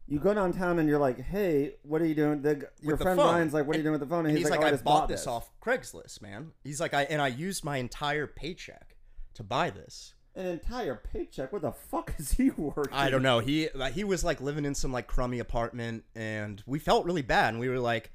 You 0.09 0.19
go 0.19 0.35
downtown 0.35 0.81
and 0.81 0.89
you're 0.89 0.99
like, 0.99 1.21
"Hey, 1.21 1.75
what 1.83 2.03
are 2.03 2.07
you 2.07 2.17
doing?" 2.17 2.43
The, 2.43 2.69
your 2.81 2.97
friend 2.97 3.17
phone. 3.17 3.35
Ryan's 3.35 3.55
like, 3.55 3.67
"What 3.67 3.77
are 3.77 3.79
you 3.79 3.85
doing 3.85 3.93
with 3.93 4.01
the 4.01 4.07
phone?" 4.07 4.21
And, 4.21 4.29
And 4.31 4.39
he's, 4.39 4.47
he's, 4.47 4.51
like, 4.51 4.59
like, 4.59 4.65
"Oh, 4.65 4.69
I 4.69 4.73
just 4.73 4.83
bought 4.83 5.09
this 5.09 5.29
off 5.29 5.53
Craigslist, 5.61 6.21
man. 6.21 6.51
He's 6.65 6.81
like, 6.81 6.95
I 6.95 7.03
and 7.03 7.23
I 7.23 7.29
used 7.29 7.63
my 7.63 7.77
entire 7.77 8.27
paycheck 8.27 8.97
to 9.35 9.45
buy 9.45 9.71
this. 9.71 10.15
An 10.37 10.47
entire 10.47 10.95
paycheck. 10.95 11.53
Where 11.53 11.61
the 11.61 11.73
fuck 11.73 12.15
is 12.19 12.33
he 12.33 12.51
working? 12.57 12.93
I 12.93 13.11
don't 13.11 13.23
know. 13.23 13.41
He 13.41 13.69
he 13.93 14.05
was 14.05 14.23
like 14.25 14.41
living 14.41 14.65
in 14.65 14.75
some 14.75 14.93
like 14.93 15.07
crummy 15.07 15.39
apartment, 15.39 16.05
and 16.15 16.63
we 16.67 16.79
felt 16.79 17.05
really 17.05 17.23
bad. 17.23 17.55
And 17.55 17.61
we 17.61 17.69
were 17.69 17.81
like, 17.81 18.11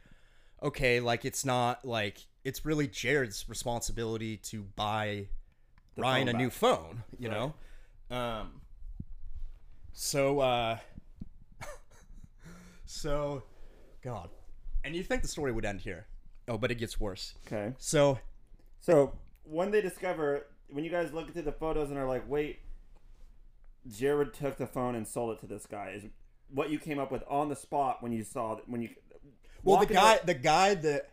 okay, 0.64 1.00
like 1.00 1.26
it's 1.26 1.44
not 1.44 1.84
like 1.86 2.26
it's 2.44 2.66
really 2.66 2.88
Jared's 2.88 3.50
responsibility 3.50 4.38
to 4.38 4.64
buy 4.76 5.28
Ryan 5.98 6.30
a 6.30 6.32
phone 6.32 6.42
new 6.42 6.50
phone. 6.50 7.04
You 7.20 7.30
know. 7.30 7.54
Um. 8.10 8.62
So 9.94 10.40
uh. 10.40 10.78
so, 12.86 13.44
God, 14.02 14.30
and 14.84 14.96
you 14.96 15.04
think 15.04 15.22
the 15.22 15.28
story 15.28 15.52
would 15.52 15.66
end 15.66 15.82
here? 15.82 16.08
Oh, 16.48 16.58
but 16.58 16.72
it 16.72 16.76
gets 16.76 17.00
worse. 17.00 17.34
Okay. 17.48 17.74
So 17.78 18.20
So 18.80 19.14
when 19.44 19.72
they 19.72 19.82
discover, 19.82 20.48
when 20.70 20.84
you 20.84 20.90
guys 20.90 21.14
look 21.14 21.32
through 21.32 21.44
the 21.44 21.52
photos 21.52 21.90
and 21.90 21.98
are 21.98 22.08
like, 22.08 22.28
"Wait, 22.30 22.60
Jared 23.88 24.34
took 24.34 24.58
the 24.58 24.68
phone 24.68 24.96
and 24.96 25.08
sold 25.08 25.36
it 25.38 25.40
to 25.42 25.48
this 25.48 25.66
guy," 25.66 25.92
is 25.96 26.06
what 26.50 26.70
you 26.70 26.80
came 26.80 27.00
up 27.00 27.12
with 27.12 27.24
on 27.28 27.50
the 27.50 27.56
spot 27.56 28.02
when 28.02 28.12
you 28.12 28.24
saw 28.24 28.58
when 28.68 28.82
you. 28.82 28.90
Well, 29.64 29.80
the 29.80 29.94
guy, 29.94 30.20
the 30.24 30.34
guy 30.34 30.76
that 30.76 31.10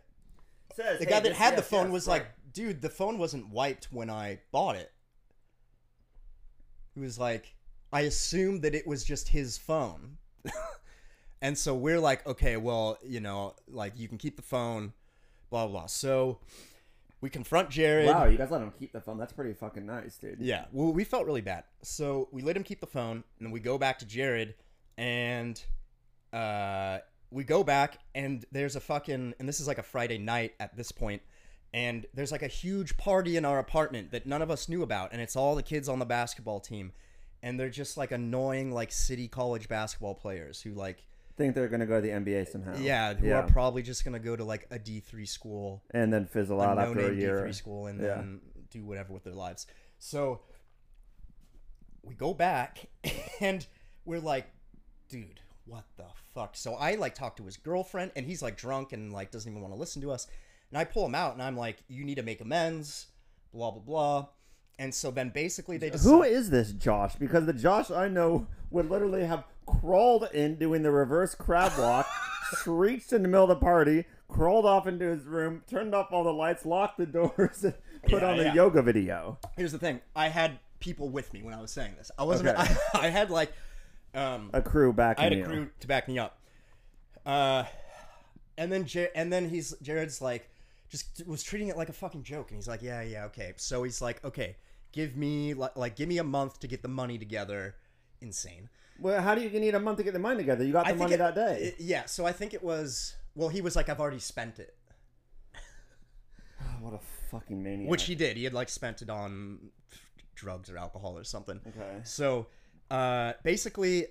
says 0.75 0.99
the 0.99 1.05
"Hey, 1.05 1.11
guy 1.11 1.19
that 1.19 1.29
this- 1.29 1.37
had 1.37 1.55
the 1.57 1.63
phone 1.63 1.85
yes, 1.85 1.93
was 1.93 2.07
right." 2.07 2.21
like, 2.21 2.27
"Dude, 2.53 2.81
the 2.81 2.89
phone 2.89 3.17
wasn't 3.17 3.49
wiped 3.49 3.91
when 3.91 4.09
I 4.09 4.41
bought 4.51 4.75
it." 4.75 4.91
He 6.93 6.99
was 6.99 7.17
like, 7.17 7.55
"I 7.91 8.01
assumed 8.01 8.61
that 8.63 8.75
it 8.75 8.85
was 8.85 9.03
just 9.03 9.29
his 9.29 9.57
phone," 9.57 10.17
and 11.41 11.57
so 11.57 11.75
we're 11.75 11.99
like, 11.99 12.25
"Okay, 12.27 12.57
well, 12.57 12.97
you 13.03 13.19
know, 13.19 13.55
like 13.67 13.97
you 13.97 14.07
can 14.07 14.17
keep 14.17 14.35
the 14.35 14.43
phone, 14.43 14.93
blah 15.49 15.65
blah." 15.67 15.79
blah. 15.81 15.85
So 15.87 16.39
we 17.23 17.29
confront 17.29 17.69
Jared. 17.69 18.07
Wow, 18.07 18.25
you 18.25 18.37
guys 18.37 18.51
let 18.51 18.61
him 18.61 18.73
keep 18.77 18.91
the 18.91 18.99
phone. 18.99 19.17
That's 19.17 19.31
pretty 19.31 19.53
fucking 19.53 19.85
nice, 19.85 20.17
dude. 20.17 20.39
Yeah, 20.41 20.65
well, 20.73 20.91
we 20.91 21.05
felt 21.05 21.25
really 21.25 21.39
bad. 21.39 21.63
So 21.81 22.27
we 22.33 22.41
let 22.41 22.57
him 22.57 22.63
keep 22.63 22.81
the 22.81 22.85
phone, 22.85 23.23
and 23.39 23.47
then 23.47 23.51
we 23.51 23.61
go 23.61 23.77
back 23.77 23.97
to 23.99 24.05
Jared, 24.05 24.55
and 24.97 25.59
uh, 26.33 26.97
we 27.31 27.45
go 27.45 27.63
back, 27.63 27.99
and 28.13 28.45
there's 28.51 28.75
a 28.75 28.81
fucking, 28.81 29.35
and 29.39 29.47
this 29.47 29.61
is 29.61 29.69
like 29.69 29.77
a 29.77 29.83
Friday 29.83 30.17
night 30.17 30.55
at 30.59 30.75
this 30.75 30.91
point, 30.91 31.21
and 31.73 32.05
there's 32.13 32.33
like 32.33 32.43
a 32.43 32.47
huge 32.47 32.97
party 32.97 33.37
in 33.37 33.45
our 33.45 33.57
apartment 33.57 34.11
that 34.11 34.25
none 34.25 34.41
of 34.41 34.51
us 34.51 34.67
knew 34.67 34.83
about, 34.83 35.13
and 35.13 35.21
it's 35.21 35.37
all 35.37 35.55
the 35.55 35.63
kids 35.63 35.87
on 35.87 35.99
the 35.99 36.05
basketball 36.05 36.59
team, 36.59 36.91
and 37.41 37.57
they're 37.57 37.69
just 37.69 37.95
like 37.95 38.11
annoying 38.11 38.73
like 38.73 38.91
city 38.91 39.29
college 39.29 39.69
basketball 39.69 40.13
players 40.13 40.61
who 40.61 40.71
like, 40.73 41.05
Think 41.35 41.55
they're 41.55 41.67
gonna 41.67 41.85
go 41.87 41.95
to 41.95 42.01
the 42.01 42.09
NBA 42.13 42.47
somehow. 42.51 42.75
yeah, 42.77 43.13
who 43.15 43.27
yeah. 43.27 43.39
are 43.39 43.47
probably 43.47 43.81
just 43.81 44.05
gonna 44.05 44.19
go 44.19 44.35
to 44.35 44.43
like 44.43 44.67
a 44.69 44.77
D 44.77 44.99
three 44.99 45.25
school 45.25 45.81
and 45.91 46.13
then 46.13 46.25
fizzle 46.27 46.61
out 46.61 46.77
a 46.77 46.81
after 46.81 47.11
a 47.11 47.15
year. 47.15 47.43
D3 47.47 47.55
school 47.55 47.87
and 47.87 47.99
Yeah. 47.99 48.15
then 48.15 48.41
do 48.69 48.85
whatever 48.85 49.13
with 49.13 49.23
their 49.23 49.33
lives. 49.33 49.65
So 49.99 50.41
we 52.03 52.13
go 52.15 52.33
back 52.33 52.87
and 53.41 53.65
we're 54.05 54.19
like, 54.19 54.47
dude, 55.09 55.39
what 55.65 55.85
the 55.97 56.05
fuck? 56.33 56.55
So 56.55 56.73
I 56.75 56.95
like 56.95 57.15
talk 57.15 57.37
to 57.37 57.43
his 57.45 57.57
girlfriend 57.57 58.11
and 58.15 58.25
he's 58.25 58.41
like 58.41 58.57
drunk 58.57 58.93
and 58.93 59.11
like 59.13 59.31
doesn't 59.31 59.49
even 59.49 59.61
want 59.61 59.73
to 59.73 59.79
listen 59.79 60.01
to 60.03 60.11
us. 60.11 60.27
And 60.69 60.77
I 60.77 60.83
pull 60.83 61.05
him 61.05 61.15
out 61.15 61.33
and 61.33 61.41
I'm 61.41 61.55
like, 61.57 61.77
you 61.87 62.03
need 62.03 62.15
to 62.15 62.23
make 62.23 62.41
amends, 62.41 63.07
blah 63.53 63.71
blah 63.71 63.81
blah. 63.81 64.27
And 64.79 64.93
so 64.93 65.11
then 65.11 65.29
basically 65.29 65.77
they 65.77 65.89
decide, 65.91 66.09
Who 66.09 66.23
is 66.23 66.49
this 66.49 66.71
Josh? 66.73 67.15
Because 67.15 67.45
the 67.45 67.53
Josh 67.53 67.91
I 67.91 68.07
know 68.07 68.47
would 68.71 68.89
literally 68.89 69.23
have 69.23 69.43
crawled 69.65 70.29
in 70.33 70.55
doing 70.55 70.83
the 70.83 70.91
reverse 70.91 71.35
crab 71.35 71.71
walk, 71.77 72.07
shrieked 72.63 73.13
in 73.13 73.21
the 73.23 73.27
middle 73.27 73.43
of 73.43 73.49
the 73.49 73.55
party, 73.65 74.05
crawled 74.27 74.65
off 74.65 74.87
into 74.87 75.05
his 75.05 75.25
room, 75.25 75.63
turned 75.67 75.93
off 75.95 76.07
all 76.11 76.23
the 76.23 76.33
lights, 76.33 76.65
locked 76.65 76.97
the 76.97 77.05
doors, 77.05 77.63
and 77.63 77.73
put 78.07 78.21
Yeah, 78.21 78.29
on 78.31 78.39
a 78.39 78.43
yeah. 78.43 78.53
yoga 78.53 78.81
video. 78.81 79.37
here's 79.57 79.71
the 79.71 79.79
thing: 79.79 80.01
I 80.15 80.29
had 80.29 80.59
people 80.79 81.09
with 81.09 81.33
me 81.33 81.41
when 81.43 81.53
I 81.53 81.61
was 81.61 81.71
saying 81.71 81.95
this. 81.97 82.11
I 82.17 82.23
wasn't. 82.23 82.49
Okay. 82.49 82.75
I, 82.93 83.09
had 83.09 83.29
like. 83.29 83.51
Um, 84.13 84.49
A 84.53 84.61
crew 84.61 84.93
back 84.93 85.19
I 85.19 85.23
had 85.23 85.33
a 85.33 85.43
crew 85.43 85.69
to 85.79 85.87
back 85.87 86.07
me 86.07 86.19
up. 86.19 86.37
Uh, 87.25 87.63
and 88.57 88.71
then 88.71 88.85
and 89.15 89.31
then 89.33 89.49
he's 89.49 89.73
Jared's 89.81 90.21
like 90.21 90.49
just 90.89 91.25
was 91.25 91.41
treating 91.41 91.69
it 91.69 91.77
like 91.77 91.89
a 91.89 91.93
fucking 91.93 92.23
joke, 92.23 92.51
and 92.51 92.57
he's 92.57 92.67
like, 92.67 92.81
yeah, 92.83 93.01
yeah, 93.01 93.25
okay. 93.25 93.53
So 93.57 93.81
he's 93.83 94.01
like, 94.01 94.23
okay, 94.23 94.57
give 94.91 95.15
me 95.17 95.53
like, 95.55 95.75
like 95.75 95.95
give 95.95 96.07
me 96.07 96.19
a 96.19 96.23
month 96.23 96.59
to 96.59 96.67
get 96.67 96.81
the 96.81 96.87
money 96.87 97.17
together. 97.17 97.75
Insane. 98.23 98.69
Well, 98.99 99.21
how 99.21 99.35
do 99.35 99.41
you 99.41 99.49
need 99.59 99.75
a 99.75 99.79
month 99.79 99.97
to 99.97 100.03
get 100.03 100.13
the 100.13 100.19
money 100.19 100.37
together? 100.37 100.63
You 100.63 100.71
got 100.73 100.87
the 100.87 100.95
money 100.95 101.13
it- 101.15 101.17
that 101.17 101.35
day. 101.35 101.57
it- 101.61 101.75
yeah. 101.79 102.05
So 102.05 102.25
I 102.25 102.31
think 102.31 102.53
it 102.53 102.63
was. 102.63 103.15
Well, 103.35 103.49
he 103.49 103.61
was 103.61 103.75
like, 103.75 103.89
I've 103.89 103.99
already 103.99 104.19
spent 104.19 104.59
it, 104.59 104.75
Oh, 106.61 106.65
what 106.81 106.93
a 106.93 106.99
fucking 107.31 107.61
maniac. 107.61 107.89
which 107.89 108.03
he 108.03 108.15
did. 108.15 108.37
He 108.37 108.43
had 108.43 108.53
like 108.53 108.69
spent 108.69 109.01
it 109.01 109.09
on 109.09 109.59
drugs 110.35 110.69
or 110.69 110.77
alcohol 110.77 111.17
or 111.17 111.23
something. 111.23 111.59
Okay. 111.67 111.99
So 112.03 112.47
uh, 112.91 113.33
basically, 113.43 114.07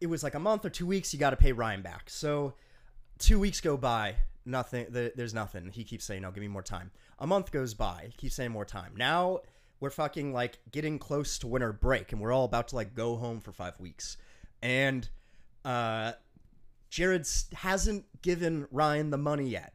it 0.00 0.06
was 0.06 0.22
like 0.22 0.34
a 0.34 0.40
month 0.40 0.64
or 0.64 0.70
two 0.70 0.86
weeks. 0.86 1.12
You 1.14 1.20
got 1.20 1.30
to 1.30 1.36
pay 1.36 1.52
Ryan 1.52 1.82
back. 1.82 2.10
So 2.10 2.54
two 3.18 3.38
weeks 3.38 3.60
go 3.60 3.76
by, 3.76 4.16
nothing. 4.44 4.86
There's 4.90 5.34
nothing. 5.34 5.70
He 5.72 5.84
keeps 5.84 6.04
saying, 6.04 6.22
"No, 6.22 6.30
give 6.30 6.40
me 6.42 6.48
more 6.48 6.62
time." 6.62 6.90
A 7.18 7.26
month 7.26 7.50
goes 7.52 7.72
by. 7.74 8.04
He 8.08 8.12
keeps 8.12 8.34
saying 8.34 8.50
more 8.50 8.64
time. 8.66 8.92
Now 8.96 9.40
we're 9.80 9.90
fucking 9.90 10.32
like 10.32 10.58
getting 10.70 10.98
close 10.98 11.38
to 11.38 11.46
winter 11.46 11.72
break, 11.72 12.12
and 12.12 12.20
we're 12.20 12.32
all 12.32 12.44
about 12.44 12.68
to 12.68 12.76
like 12.76 12.94
go 12.94 13.16
home 13.16 13.40
for 13.40 13.52
five 13.52 13.78
weeks, 13.78 14.16
and 14.62 15.08
uh, 15.64 16.12
Jared 16.90 17.26
hasn't 17.54 18.04
given 18.22 18.66
Ryan 18.70 19.10
the 19.10 19.18
money 19.18 19.48
yet. 19.48 19.72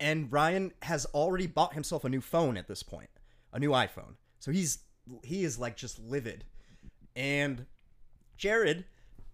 And 0.00 0.32
Ryan 0.32 0.72
has 0.82 1.06
already 1.06 1.48
bought 1.48 1.74
himself 1.74 2.04
a 2.04 2.08
new 2.08 2.20
phone 2.20 2.56
at 2.56 2.68
this 2.68 2.84
point, 2.84 3.10
a 3.52 3.58
new 3.58 3.70
iPhone. 3.70 4.14
So 4.38 4.52
he's 4.52 4.78
he 5.24 5.44
is 5.44 5.58
like 5.58 5.76
just 5.76 5.98
livid. 5.98 6.44
And 7.16 7.66
Jared, 8.36 8.84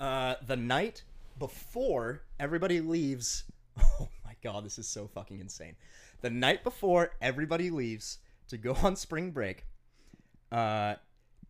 uh, 0.01 0.37
the 0.47 0.57
night 0.57 1.05
before 1.39 2.23
everybody 2.41 2.81
leaves, 2.81 3.45
oh 3.79 4.09
my 4.25 4.35
god, 4.43 4.65
this 4.65 4.79
is 4.79 4.89
so 4.89 5.07
fucking 5.07 5.41
insane. 5.41 5.77
The 6.23 6.31
night 6.31 6.65
before 6.65 7.11
everybody 7.21 7.71
leaves 7.71 8.19
to 8.49 8.57
go 8.59 8.75
on 8.83 8.97
spring 8.97 9.31
break, 9.31 9.67
uh, 10.53 10.95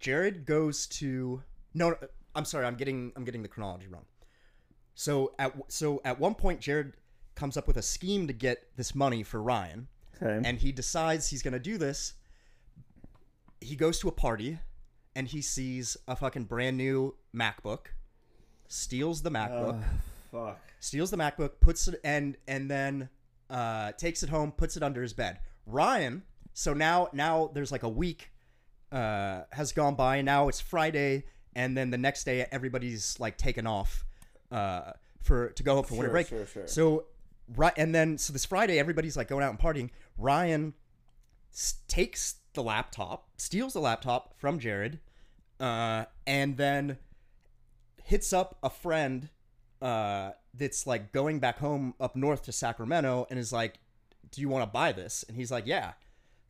Jared 0.01 0.47
goes 0.47 0.87
to 0.89 1.43
no, 1.75 1.97
I'm 2.35 2.45
sorry, 2.45 2.67
I'm 2.67 2.77
getting 2.77 3.13
I'm 3.17 3.25
getting 3.25 3.43
the 3.43 3.49
chronology 3.49 3.87
wrong. 3.89 4.05
So 4.95 5.35
at 5.39 5.53
so 5.69 6.01
at 6.05 6.19
one 6.21 6.35
point, 6.35 6.61
Jared 6.61 6.93
comes 7.35 7.57
up 7.57 7.67
with 7.67 7.77
a 7.77 7.83
scheme 7.83 8.27
to 8.29 8.33
get 8.33 8.69
this 8.77 8.95
money 8.95 9.23
for 9.25 9.43
Ryan, 9.43 9.89
Okay. 10.23 10.47
and 10.49 10.59
he 10.59 10.71
decides 10.71 11.29
he's 11.29 11.43
going 11.43 11.53
to 11.53 11.59
do 11.59 11.77
this. 11.79 12.15
He 13.61 13.77
goes 13.77 13.99
to 14.01 14.09
a 14.09 14.13
party, 14.13 14.59
and 15.17 15.27
he 15.27 15.41
sees 15.43 15.97
a 16.07 16.15
fucking 16.15 16.45
brand 16.45 16.77
new 16.77 17.17
MacBook, 17.35 17.87
steals 18.69 19.23
the 19.23 19.31
MacBook, 19.31 19.83
fuck. 20.31 20.61
steals 20.81 21.11
the 21.11 21.17
MacBook, 21.17 21.53
puts 21.61 21.89
it 21.89 22.01
and 22.05 22.37
and 22.47 22.71
then 22.71 23.09
uh, 23.51 23.93
takes 23.93 24.23
it 24.23 24.29
home, 24.29 24.53
puts 24.53 24.77
it 24.77 24.83
under 24.83 25.03
his 25.03 25.13
bed. 25.13 25.39
Ryan, 25.67 26.23
so 26.55 26.73
now 26.73 27.09
now 27.13 27.51
there's 27.53 27.71
like 27.71 27.83
a 27.83 27.89
week 27.89 28.31
uh, 28.91 29.43
has 29.53 29.73
gone 29.73 29.95
by. 29.97 30.23
Now 30.23 30.49
it's 30.49 30.61
Friday, 30.61 31.25
and 31.55 31.77
then 31.77 31.91
the 31.91 31.99
next 31.99 32.25
day 32.25 32.47
everybody's 32.51 33.19
like 33.21 33.37
taken 33.37 33.67
off 33.67 34.05
uh, 34.51 34.93
for 35.21 35.51
to 35.51 35.63
go 35.63 35.75
home 35.77 35.85
for 35.85 35.95
winter 35.95 36.07
Sure, 36.07 36.13
break. 36.13 36.29
sure, 36.29 36.47
sure. 36.47 36.67
So 36.67 37.05
right, 37.57 37.75
and 37.77 37.95
then 37.95 38.17
so 38.19 38.33
this 38.33 38.45
Friday 38.45 38.79
everybody's 38.79 39.17
like 39.17 39.29
going 39.29 39.45
out 39.45 39.51
and 39.51 39.59
partying. 39.59 39.91
Ryan 40.17 40.75
s- 41.53 41.75
takes 41.89 42.37
the 42.55 42.63
laptop, 42.63 43.29
steals 43.37 43.73
the 43.73 43.81
laptop 43.81 44.39
from 44.39 44.59
Jared, 44.61 45.01
uh, 45.59 46.05
and 46.27 46.57
then 46.57 46.99
hits 48.05 48.33
up 48.33 48.59
a 48.63 48.71
friend 48.71 49.29
uh, 49.83 50.31
that's 50.57 50.87
like 50.87 51.11
going 51.13 51.41
back 51.41 51.59
home 51.59 51.95
up 51.99 52.15
north 52.15 52.43
to 52.45 52.53
Sacramento 52.53 53.27
and 53.29 53.39
is 53.41 53.53
like, 53.53 53.81
"Do 54.31 54.41
you 54.41 54.49
want 54.49 54.63
to 54.63 54.71
buy 54.71 54.93
this?" 54.93 55.25
And 55.27 55.37
he's 55.37 55.51
like, 55.51 55.67
"Yeah." 55.67 55.93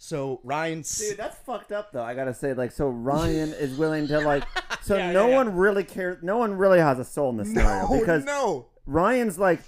So 0.05 0.38
Ryan, 0.45 0.83
Dude, 0.83 1.17
that's 1.17 1.38
fucked 1.38 1.73
up 1.73 1.90
though. 1.90 2.03
I 2.03 2.14
gotta 2.14 2.35
say, 2.35 2.53
like, 2.53 2.73
so 2.73 2.88
Ryan 2.88 3.55
is 3.55 3.75
willing 3.79 4.07
to 4.09 4.21
like, 4.21 4.45
so 4.83 4.99
Yeah, 4.99 5.12
no 5.12 5.25
yeah, 5.25 5.31
yeah. 5.31 5.37
one 5.37 5.57
really 5.57 5.83
cares. 5.83 6.23
No 6.23 6.37
one 6.37 6.53
really 6.53 6.79
has 6.79 6.99
a 6.99 7.05
soul 7.07 7.31
in 7.31 7.38
this 7.38 7.49
scenario 7.49 7.88
no, 7.88 7.99
because 7.99 8.23
no, 8.23 8.67
Ryan's 8.85 9.38
like, 9.38 9.61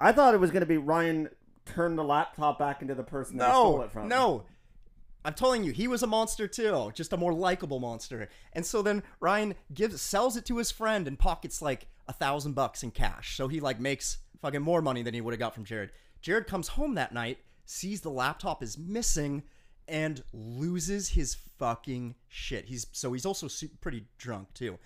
I 0.00 0.12
thought 0.12 0.32
it 0.32 0.40
was 0.40 0.50
gonna 0.50 0.64
be 0.64 0.78
Ryan 0.78 1.28
turned 1.66 1.98
the 1.98 2.04
laptop 2.04 2.58
back 2.58 2.80
into 2.80 2.94
the 2.94 3.02
person 3.02 3.36
that 3.36 3.50
stole 3.50 3.82
it 3.82 3.92
from. 3.92 4.08
no. 4.08 4.44
I'm 5.26 5.34
telling 5.34 5.62
you, 5.62 5.72
he 5.72 5.86
was 5.86 6.02
a 6.02 6.06
monster 6.06 6.48
too, 6.48 6.90
just 6.94 7.12
a 7.12 7.18
more 7.18 7.34
likable 7.34 7.78
monster. 7.78 8.28
And 8.54 8.64
so 8.64 8.80
then 8.80 9.02
Ryan 9.20 9.54
gives 9.74 10.00
sells 10.00 10.38
it 10.38 10.46
to 10.46 10.56
his 10.56 10.70
friend 10.70 11.06
and 11.06 11.18
pockets 11.18 11.60
like 11.60 11.86
a 12.08 12.14
thousand 12.14 12.54
bucks 12.54 12.82
in 12.82 12.92
cash. 12.92 13.36
So 13.36 13.46
he 13.46 13.60
like 13.60 13.78
makes 13.78 14.18
fucking 14.40 14.62
more 14.62 14.80
money 14.80 15.02
than 15.02 15.12
he 15.12 15.20
would 15.20 15.32
have 15.32 15.38
got 15.38 15.54
from 15.54 15.64
Jared. 15.64 15.90
Jared 16.22 16.46
comes 16.46 16.68
home 16.68 16.94
that 16.94 17.12
night, 17.12 17.38
sees 17.66 18.00
the 18.00 18.10
laptop 18.10 18.62
is 18.62 18.78
missing, 18.78 19.42
and 19.88 20.22
loses 20.32 21.10
his 21.10 21.36
fucking 21.58 22.14
shit. 22.28 22.66
He's 22.66 22.86
so 22.92 23.12
he's 23.12 23.26
also 23.26 23.48
pretty 23.80 24.04
drunk 24.18 24.54
too, 24.54 24.78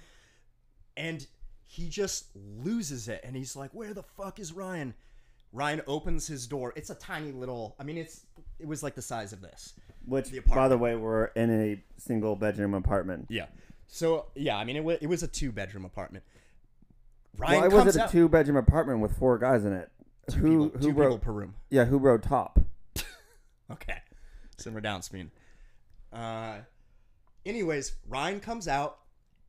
and 0.97 1.27
he 1.65 1.89
just 1.89 2.27
loses 2.35 3.09
it. 3.09 3.21
And 3.25 3.37
he's 3.37 3.57
like, 3.57 3.71
"Where 3.73 3.95
the 3.95 4.03
fuck 4.03 4.39
is 4.39 4.53
Ryan?" 4.53 4.95
Ryan 5.53 5.81
opens 5.87 6.27
his 6.27 6.47
door. 6.47 6.73
It's 6.77 6.91
a 6.91 6.95
tiny 6.95 7.33
little. 7.33 7.77
I 7.81 7.85
mean, 7.85 7.97
it's 7.97 8.27
it 8.59 8.67
was 8.67 8.83
like 8.83 8.95
the 8.95 9.03
size 9.03 9.33
of 9.33 9.41
this. 9.41 9.75
Which, 10.05 10.31
The 10.31 10.41
by 10.41 10.69
the 10.69 10.79
way, 10.79 10.95
we're 10.95 11.27
in 11.27 11.51
a 11.51 11.83
single 11.99 12.37
bedroom 12.37 12.75
apartment. 12.75 13.27
Yeah. 13.29 13.47
So 13.89 14.27
yeah, 14.35 14.57
I 14.57 14.65
mean, 14.65 14.77
it 14.77 14.85
was 14.85 14.99
it 15.01 15.07
was 15.07 15.23
a 15.23 15.29
two 15.29 15.53
bedroom 15.53 15.85
apartment. 15.85 16.25
Ryan 17.39 17.61
Why 17.61 17.69
was 17.69 17.97
it 17.97 18.03
a 18.03 18.09
two 18.09 18.29
bedroom 18.29 18.57
apartment 18.57 19.01
with 19.01 19.17
four 19.19 19.39
guys 19.39 19.65
in 19.65 19.73
it? 19.73 19.91
Two 20.31 20.39
who 20.39 20.49
people, 20.71 20.81
who 20.81 20.87
two 20.93 20.99
wrote? 20.99 21.07
people 21.09 21.19
per 21.19 21.33
room. 21.33 21.55
Yeah, 21.71 21.85
who 21.85 21.99
wrote 21.99 22.23
top? 22.23 22.59
Okay. 23.69 23.97
Simmer 24.59 24.81
down, 24.81 25.03
Speen. 25.03 25.31
Uh, 26.13 26.59
anyways, 27.45 27.95
Ryan 28.09 28.41
comes 28.41 28.69
out, 28.69 28.99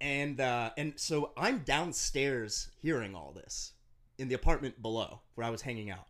and 0.01 0.39
uh, 0.39 0.71
and 0.77 0.93
so 0.95 1.31
I'm 1.37 1.59
downstairs 1.59 2.69
hearing 2.81 3.15
all 3.15 3.31
this 3.33 3.73
in 4.17 4.27
the 4.27 4.35
apartment 4.35 4.81
below 4.81 5.21
where 5.35 5.47
I 5.47 5.49
was 5.49 5.61
hanging 5.61 5.89
out, 5.89 6.07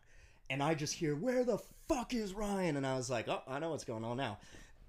and 0.50 0.62
I 0.64 0.74
just 0.74 0.96
hear, 0.96 1.16
"Where 1.16 1.44
the 1.44 1.60
fuck 1.88 2.14
is 2.14 2.34
Ryan?" 2.34 2.78
And 2.78 2.86
I 2.86 2.96
was 2.96 3.10
like, 3.10 3.28
"Oh, 3.28 3.42
I 3.48 3.60
know 3.60 3.70
what's 3.70 3.84
going 3.84 4.04
on 4.04 4.18
now." 4.18 4.40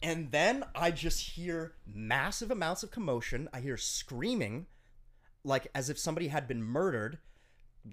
And 0.01 0.31
then 0.31 0.65
I 0.75 0.91
just 0.93 1.21
hear 1.31 1.73
massive 1.85 2.51
amounts 2.51 2.83
of 2.83 2.91
commotion. 2.91 3.49
I 3.53 3.61
hear 3.61 3.77
screaming, 3.77 4.67
like 5.45 5.67
as 5.75 5.91
if 5.91 5.99
somebody 5.99 6.29
had 6.29 6.47
been 6.49 6.63
murdered. 6.63 7.19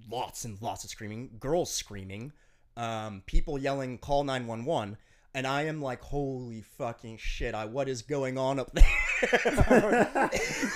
Lots 0.10 0.46
and 0.46 0.62
lots 0.62 0.84
of 0.84 0.90
screaming, 0.90 1.38
girls 1.40 1.72
screaming, 1.72 2.34
um, 2.76 3.24
people 3.26 3.58
yelling, 3.58 3.98
"Call 3.98 4.24
911." 4.24 4.98
And 5.36 5.46
I 5.46 5.64
am 5.64 5.82
like, 5.82 6.02
"Holy 6.02 6.62
fucking 6.62 7.18
shit! 7.18 7.54
I 7.54 7.66
what 7.66 7.90
is 7.90 8.02
going 8.04 8.38
on 8.38 8.58
up 8.58 8.72
there?" 8.74 8.86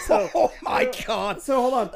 so, 0.05 0.29
oh 0.35 0.51
my 0.61 0.91
god! 1.07 1.41
So 1.41 1.61
hold 1.61 1.73
on. 1.73 1.87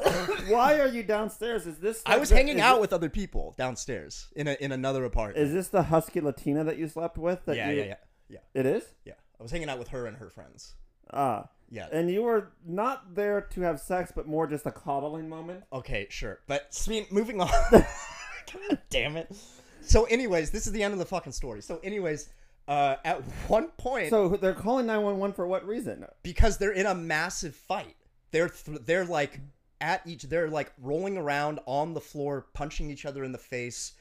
Why 0.48 0.80
are 0.80 0.88
you 0.88 1.02
downstairs? 1.02 1.66
Is 1.66 1.76
this? 1.78 2.02
I 2.06 2.16
was 2.16 2.30
the- 2.30 2.36
hanging 2.36 2.60
out 2.62 2.78
it- 2.78 2.80
with 2.80 2.92
other 2.94 3.10
people 3.10 3.54
downstairs 3.58 4.28
in 4.34 4.48
a 4.48 4.56
in 4.60 4.72
another 4.72 5.04
apartment. 5.04 5.46
Is 5.46 5.52
this 5.52 5.68
the 5.68 5.82
husky 5.82 6.20
Latina 6.22 6.64
that 6.64 6.78
you 6.78 6.88
slept 6.88 7.18
with? 7.18 7.44
That 7.44 7.56
yeah, 7.56 7.70
you, 7.70 7.76
yeah, 7.80 7.84
yeah, 7.84 7.94
yeah, 8.30 8.38
It 8.54 8.64
is. 8.66 8.84
yeah. 9.04 9.12
I 9.38 9.42
was 9.42 9.52
hanging 9.52 9.68
out 9.68 9.78
with 9.78 9.88
her 9.88 10.06
and 10.06 10.16
her 10.16 10.30
friends. 10.30 10.74
Ah. 11.12 11.48
Yeah. 11.70 11.88
And 11.92 12.10
you 12.10 12.22
were 12.22 12.52
not 12.64 13.14
there 13.14 13.40
to 13.40 13.60
have 13.62 13.80
sex, 13.80 14.12
but 14.14 14.26
more 14.26 14.46
just 14.46 14.64
a 14.64 14.70
coddling 14.70 15.28
moment. 15.28 15.64
Okay, 15.72 16.06
sure. 16.08 16.38
But 16.46 16.72
Speen, 16.72 17.06
moving 17.10 17.40
on. 17.40 17.48
God 17.72 18.78
damn 18.90 19.16
it. 19.16 19.34
So, 19.80 20.04
anyways, 20.04 20.50
this 20.50 20.66
is 20.66 20.72
the 20.72 20.82
end 20.82 20.92
of 20.92 20.98
the 20.98 21.04
fucking 21.04 21.32
story. 21.32 21.62
So, 21.62 21.80
anyways, 21.82 22.28
uh, 22.68 22.96
at 23.04 23.20
one 23.48 23.68
point, 23.76 24.10
So 24.10 24.28
they're 24.30 24.54
calling 24.54 24.86
nine 24.86 25.02
one 25.02 25.18
one 25.18 25.32
for 25.32 25.46
what 25.46 25.66
reason? 25.66 26.04
because 26.22 26.58
they're 26.58 26.72
in 26.72 26.86
a 26.86 26.94
massive 26.94 27.54
fight, 27.54 27.96
they're 28.30 28.48
th- 28.48 28.80
they're 28.86 29.04
like 29.04 29.40
at 29.80 30.06
each, 30.06 30.22
they're 30.24 30.48
like 30.48 30.72
rolling 30.80 31.16
around 31.18 31.60
on 31.66 31.94
the 31.94 32.00
floor, 32.00 32.46
punching 32.54 32.90
each 32.90 33.04
other 33.04 33.22
in 33.24 33.32
the 33.32 33.38
face, 33.38 33.92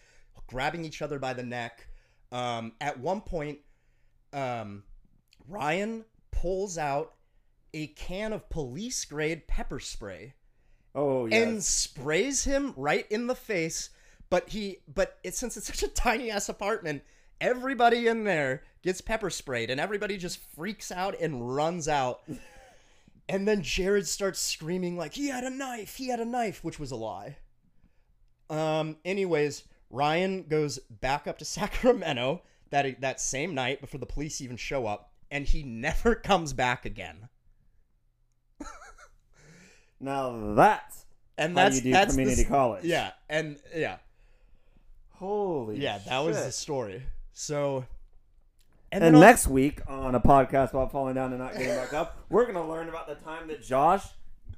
grabbing 0.48 0.86
each 0.86 1.02
other 1.02 1.20
by 1.20 1.34
the 1.34 1.44
neck. 1.44 1.88
Um, 2.32 2.72
at 2.82 3.00
one 3.00 3.22
point, 3.22 3.60
um, 4.32 4.84
Ryan 5.48 6.06
pulls 6.32 6.78
out 6.78 7.14
a 7.74 7.88
can 7.88 8.34
of 8.34 8.50
police 8.50 9.04
grade 9.06 9.48
pepper 9.48 9.80
spray 9.80 10.34
Oh 10.96 11.26
yes. 11.26 11.42
and 11.48 11.64
sprays 11.64 12.44
him 12.44 12.74
right 12.78 13.06
in 13.12 13.28
the 13.28 13.36
face. 13.36 13.90
But 14.30 14.50
he, 14.50 14.78
but 14.92 15.18
it's 15.24 15.38
since 15.38 15.58
it's 15.58 15.68
such 15.68 15.84
a 15.84 15.88
tiny 15.88 16.32
ass 16.32 16.50
apartment, 16.50 17.04
everybody 17.42 18.08
in 18.08 18.24
there 18.24 18.64
gets 18.82 19.02
pepper 19.02 19.30
sprayed, 19.30 19.70
and 19.70 19.80
everybody 19.80 20.18
just 20.18 20.40
freaks 20.56 20.92
out 20.92 21.20
and 21.20 21.56
runs 21.56 21.88
out. 21.88 22.22
And 23.30 23.48
then 23.48 23.62
Jared 23.62 24.08
starts 24.08 24.40
screaming 24.40 24.98
like 24.98 25.14
he 25.14 25.28
had 25.30 25.44
a 25.44 25.50
knife, 25.50 25.96
he 25.96 26.10
had 26.10 26.20
a 26.20 26.26
knife, 26.26 26.64
which 26.64 26.80
was 26.80 26.92
a 26.92 26.96
lie. 26.96 27.38
Um. 28.50 28.98
Anyways, 29.06 29.64
Ryan 29.90 30.44
goes 30.44 30.80
back 30.80 31.28
up 31.28 31.38
to 31.40 31.46
Sacramento 31.60 32.42
that 32.70 33.00
that 33.02 33.22
same 33.22 33.54
night 33.56 33.80
before 33.82 34.00
the 34.00 34.06
police 34.06 34.42
even 34.42 34.58
show 34.58 34.86
up, 34.86 35.12
and 35.32 35.46
he 35.46 35.64
never 35.64 36.16
comes 36.30 36.54
back 36.54 36.86
again. 36.86 37.30
now 40.00 40.54
that's 40.56 41.06
And 41.38 41.58
how 41.58 41.64
that's 41.64 41.78
you 41.78 41.82
do 41.84 41.92
that's 41.92 42.14
the 42.14 42.22
community 42.22 42.42
s- 42.44 42.48
college. 42.50 42.84
Yeah, 42.84 43.12
and 43.30 43.58
yeah, 43.76 43.98
Holy. 45.12 45.80
Yeah, 45.80 46.00
that 46.08 46.20
was 46.20 46.38
the 46.44 46.52
story. 46.52 47.04
So, 47.34 47.86
And 48.92 49.04
on- 49.04 49.20
next 49.20 49.48
week 49.48 49.82
on 49.88 50.16
a 50.16 50.20
podcast 50.20 50.70
about 50.72 50.92
falling 50.92 51.16
down 51.16 51.32
and 51.34 51.42
not 51.42 51.54
getting 51.54 51.76
back 51.76 51.94
up, 51.94 52.18
we're 52.30 52.46
gonna 52.46 52.68
learn 52.68 52.90
about 52.90 53.08
the 53.08 53.16
time 53.16 53.48
that 53.48 53.62
Josh 53.64 54.06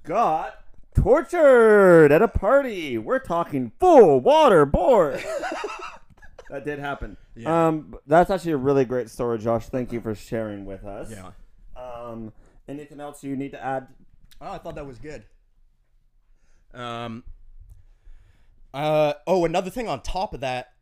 got 0.03 0.61
tortured 0.93 2.11
at 2.11 2.21
a 2.21 2.27
party. 2.27 2.97
We're 2.97 3.19
talking 3.19 3.71
full 3.79 4.19
water 4.19 4.65
board. 4.65 5.23
that 6.49 6.65
did 6.65 6.79
happen. 6.79 7.17
Yeah. 7.35 7.67
Um, 7.67 7.95
that's 8.07 8.29
actually 8.29 8.53
a 8.53 8.57
really 8.57 8.85
great 8.85 9.09
story, 9.09 9.39
Josh. 9.39 9.67
Thank 9.67 9.91
you 9.91 9.99
for 10.01 10.13
sharing 10.15 10.65
with 10.65 10.83
us. 10.85 11.11
yeah. 11.11 11.31
Um, 11.75 12.31
anything 12.67 12.99
else 12.99 13.23
you 13.23 13.35
need 13.35 13.51
to 13.51 13.63
add? 13.63 13.88
Oh, 14.41 14.51
I 14.51 14.57
thought 14.57 14.75
that 14.75 14.85
was 14.85 14.97
good. 14.99 15.23
Um. 16.73 17.23
Uh 18.73 19.13
oh, 19.25 19.45
another 19.45 19.69
thing 19.69 19.88
on 19.88 20.01
top 20.01 20.33
of 20.33 20.41
that. 20.41 20.73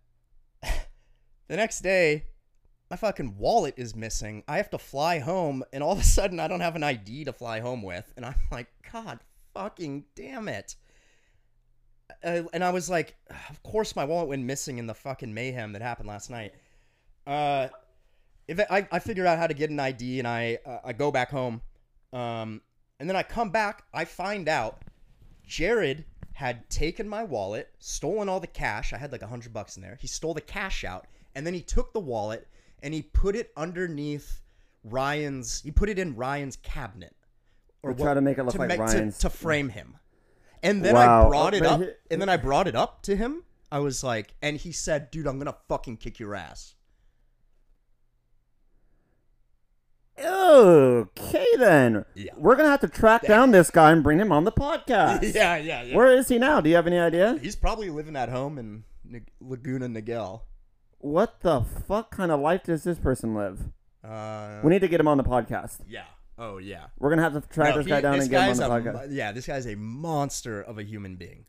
The 1.47 1.55
next 1.55 1.81
day, 1.81 2.25
my 2.89 2.97
fucking 2.97 3.37
wallet 3.37 3.75
is 3.77 3.95
missing. 3.95 4.43
I 4.47 4.57
have 4.57 4.69
to 4.71 4.77
fly 4.77 5.19
home, 5.19 5.63
and 5.73 5.83
all 5.83 5.93
of 5.93 5.99
a 5.99 6.03
sudden, 6.03 6.39
I 6.39 6.47
don't 6.47 6.59
have 6.59 6.75
an 6.75 6.83
ID 6.83 7.25
to 7.25 7.33
fly 7.33 7.59
home 7.59 7.81
with, 7.81 8.11
and 8.15 8.25
I'm 8.25 8.35
like, 8.51 8.67
God, 8.91 9.19
fucking 9.53 10.05
damn 10.15 10.47
it. 10.47 10.75
Uh, 12.23 12.43
and 12.53 12.63
I 12.63 12.69
was 12.69 12.89
like, 12.89 13.15
of 13.49 13.63
course, 13.63 13.95
my 13.95 14.05
wallet 14.05 14.29
went 14.29 14.43
missing 14.43 14.77
in 14.77 14.87
the 14.87 14.93
fucking 14.93 15.33
mayhem 15.33 15.73
that 15.73 15.81
happened 15.81 16.07
last 16.07 16.29
night. 16.29 16.53
Uh, 17.25 17.69
if 18.47 18.59
I, 18.69 18.87
I 18.91 18.99
figure 18.99 19.25
out 19.25 19.39
how 19.39 19.47
to 19.47 19.53
get 19.53 19.69
an 19.69 19.79
ID, 19.79 20.19
and 20.19 20.27
I 20.27 20.59
uh, 20.65 20.79
I 20.83 20.93
go 20.93 21.11
back 21.11 21.31
home, 21.31 21.61
um, 22.11 22.61
and 22.99 23.09
then 23.09 23.15
I 23.15 23.23
come 23.23 23.49
back, 23.49 23.83
I 23.93 24.05
find 24.05 24.47
out 24.47 24.83
Jared 25.45 26.05
had 26.33 26.69
taken 26.69 27.07
my 27.07 27.23
wallet, 27.23 27.69
stolen 27.79 28.27
all 28.27 28.39
the 28.39 28.47
cash. 28.47 28.91
I 28.93 28.97
had 28.97 29.11
like 29.11 29.21
a 29.21 29.27
hundred 29.27 29.53
bucks 29.53 29.77
in 29.77 29.83
there. 29.83 29.97
He 30.01 30.07
stole 30.07 30.33
the 30.33 30.41
cash 30.41 30.83
out, 30.83 31.07
and 31.35 31.45
then 31.45 31.53
he 31.53 31.61
took 31.61 31.93
the 31.93 31.99
wallet 31.99 32.47
and 32.81 32.93
he 32.93 33.01
put 33.01 33.35
it 33.35 33.51
underneath 33.57 34.41
Ryan's. 34.83 35.61
He 35.61 35.71
put 35.71 35.89
it 35.89 35.97
in 35.99 36.15
Ryan's 36.15 36.55
cabinet, 36.57 37.15
Or 37.81 37.93
try 37.93 38.13
to 38.13 38.21
make 38.21 38.37
it 38.37 38.43
look 38.43 38.55
like 38.55 38.67
make- 38.69 38.79
Ryan's- 38.79 39.17
to, 39.19 39.29
frame 39.29 39.69
him. 39.69 39.97
And 40.61 40.83
then 40.83 40.95
Wow. 40.95 41.25
I 41.25 41.29
brought 41.29 41.53
it 41.53 41.65
up, 41.65 41.81
and 42.11 42.21
then 42.21 42.29
I 42.29 42.37
brought 42.37 42.67
it 42.67 42.75
up 42.75 43.01
to 43.03 43.15
him. 43.15 43.43
I 43.71 43.79
was 43.79 44.03
like, 44.03 44.33
and 44.41 44.55
he 44.57 44.71
said, 44.71 45.09
"Dude, 45.11 45.25
I'm 45.27 45.37
gonna 45.39 45.57
fucking 45.67 45.97
kick 45.97 46.19
your 46.19 46.35
ass." 46.35 46.75
Okay, 50.19 51.45
then. 51.57 52.05
Yeah. 52.13 52.31
We're 52.37 52.55
going 52.55 52.65
to 52.67 52.69
have 52.71 52.81
to 52.81 52.87
track 52.87 53.23
down 53.23 53.49
this 53.51 53.71
guy 53.71 53.91
and 53.91 54.03
bring 54.03 54.19
him 54.19 54.31
on 54.31 54.43
the 54.43 54.51
podcast. 54.53 55.33
yeah, 55.33 55.57
yeah, 55.57 55.81
yeah. 55.83 55.95
Where 55.95 56.15
is 56.15 56.27
he 56.27 56.37
now? 56.37 56.61
Do 56.61 56.69
you 56.69 56.75
have 56.75 56.85
any 56.87 56.99
idea? 56.99 57.37
He's 57.41 57.55
probably 57.55 57.89
living 57.89 58.15
at 58.15 58.29
home 58.29 58.57
in 58.59 58.83
Laguna 59.41 59.87
Niguel. 59.87 60.41
What 61.03 61.41
the 61.41 61.61
fuck 61.61 62.11
kind 62.11 62.31
of 62.31 62.39
life 62.39 62.63
does 62.63 62.85
this 62.85 62.97
person 62.97 63.35
live? 63.35 63.59
Uh, 64.03 64.61
We 64.63 64.69
need 64.69 64.79
to 64.79 64.87
get 64.87 65.01
him 65.01 65.07
on 65.09 65.17
the 65.17 65.23
podcast. 65.25 65.79
yeah. 65.87 66.05
Oh, 66.37 66.57
yeah. 66.59 66.85
We're 66.97 67.09
going 67.09 67.17
to 67.17 67.23
have 67.23 67.33
to 67.33 67.41
track 67.53 67.75
No, 67.75 67.81
this 67.81 67.87
guy 67.87 67.97
he- 67.97 68.01
down 68.01 68.13
this 68.15 68.21
and 68.23 68.31
get 68.31 68.43
him 68.57 68.63
on 68.63 68.83
the 68.83 68.89
podcast. 68.91 68.93
mo- 68.93 69.07
yeah, 69.13 69.31
this 69.33 69.45
guy's 69.45 69.67
a 69.67 69.75
monster 69.75 70.61
of 70.61 70.79
a 70.79 70.83
human 70.83 71.15
being. 71.17 71.45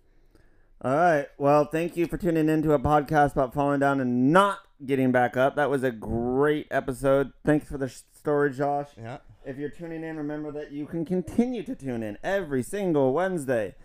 All 0.83 0.95
right. 0.95 1.27
Well, 1.39 1.65
thank 1.67 1.97
you 1.97 2.07
for 2.07 2.19
tuning 2.19 2.49
in 2.49 2.63
to 2.63 2.73
a 2.73 2.79
podcast 2.81 3.33
about 3.33 3.55
falling 3.55 3.79
down 3.81 4.01
and 4.01 4.33
not 4.33 4.59
getting 4.85 5.11
back 5.13 5.37
up. 5.37 5.55
That 5.57 5.71
was 5.71 5.85
a 5.85 5.91
great 5.93 6.67
episode. 6.73 7.33
Thanks 7.47 7.67
for 7.69 7.79
the 7.79 7.89
story, 7.89 8.53
Josh. 8.53 8.89
Yeah. 8.99 9.19
If 9.47 9.57
you're 9.57 9.71
tuning 9.71 10.03
in, 10.05 10.17
remember 10.17 10.51
that 10.53 10.73
you 10.73 10.85
can 10.85 11.05
continue 11.05 11.63
to 11.63 11.75
tune 11.77 12.03
in 12.03 12.19
every 12.25 12.63
single 12.65 13.13
Wednesday. 13.15 13.77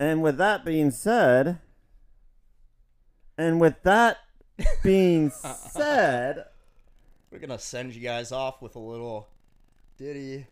And 0.00 0.22
with 0.22 0.38
that 0.38 0.64
being 0.64 0.90
said, 0.90 1.58
and 3.36 3.60
with 3.60 3.82
that 3.84 4.16
being 4.82 5.30
said, 5.70 6.44
We're 7.30 7.38
to 7.38 7.58
send 7.58 7.94
you 7.94 8.00
guys 8.00 8.32
off 8.32 8.60
with 8.62 8.76
a 8.76 8.80
little 8.80 9.28
ditty. 9.96 10.46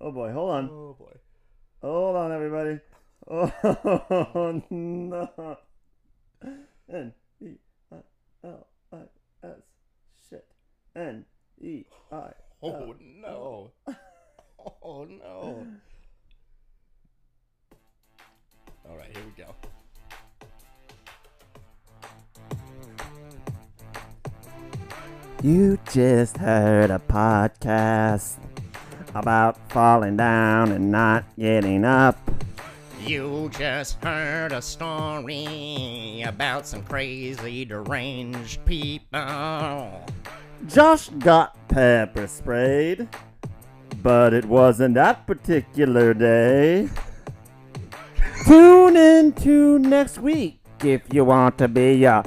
oh 0.00 0.10
boy, 0.12 0.32
hold 0.32 0.50
on. 0.50 0.68
Oh, 0.70 0.96
boy. 0.98 1.16
Hold 1.82 2.16
on, 2.16 2.32
everybody. 2.32 2.80
Oh 3.30 4.62
no. 4.70 5.58
N 6.92 7.12
E 7.40 7.50
I 7.92 7.96
L 8.44 8.66
I 8.92 9.02
S. 9.44 9.50
Shit. 10.28 10.44
N 10.96 11.24
E 11.60 11.84
I. 12.10 12.30
Oh, 12.62 12.94
no. 13.00 13.70
Oh, 14.82 15.04
no. 15.04 15.66
All 18.88 18.96
right, 18.96 19.10
here 19.16 19.24
we 19.24 19.42
go. 19.42 19.54
You 25.42 25.76
just 25.92 26.36
heard 26.36 26.92
a 26.92 27.00
podcast 27.00 28.36
about 29.12 29.58
falling 29.72 30.16
down 30.16 30.70
and 30.70 30.92
not 30.92 31.24
getting 31.36 31.84
up. 31.84 32.16
You 33.04 33.50
just 33.52 34.00
heard 34.04 34.52
a 34.52 34.62
story 34.62 36.22
about 36.24 36.68
some 36.68 36.84
crazy 36.84 37.64
deranged 37.64 38.64
people. 38.64 40.06
Josh 40.68 41.08
got 41.18 41.56
pepper 41.66 42.28
sprayed, 42.28 43.08
but 44.00 44.32
it 44.32 44.44
wasn't 44.44 44.94
that 44.94 45.26
particular 45.26 46.14
day. 46.14 46.88
Tune 48.46 48.96
in 48.96 49.32
to 49.32 49.80
next 49.80 50.20
week 50.20 50.60
if 50.84 51.02
you 51.12 51.24
want 51.24 51.58
to 51.58 51.66
be 51.66 52.04
a 52.04 52.22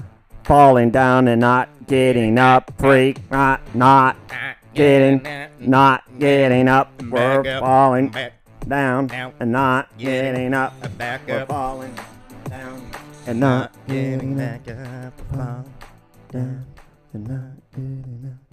falling 0.45 0.91
down 0.91 1.27
and 1.27 1.41
not 1.41 1.69
getting 1.87 2.37
up 2.37 2.71
freak, 2.77 3.19
not 3.31 3.59
not 3.75 4.15
getting, 4.73 5.25
not 5.59 6.03
getting 6.19 6.67
up. 6.67 6.91
We're 7.03 7.59
falling 7.59 8.15
down 8.67 9.09
and 9.39 9.51
not 9.51 9.97
getting 9.97 10.53
up. 10.53 10.73
We're 10.99 11.45
falling 11.47 11.97
down 12.47 12.91
and 13.25 13.39
not 13.39 13.73
getting 13.87 14.29
up. 14.29 14.67
back 14.69 14.69
up. 15.31 15.67
Down 16.31 16.65
and 17.13 17.27
not 17.27 17.51
getting 17.71 18.31
up. 18.31 18.44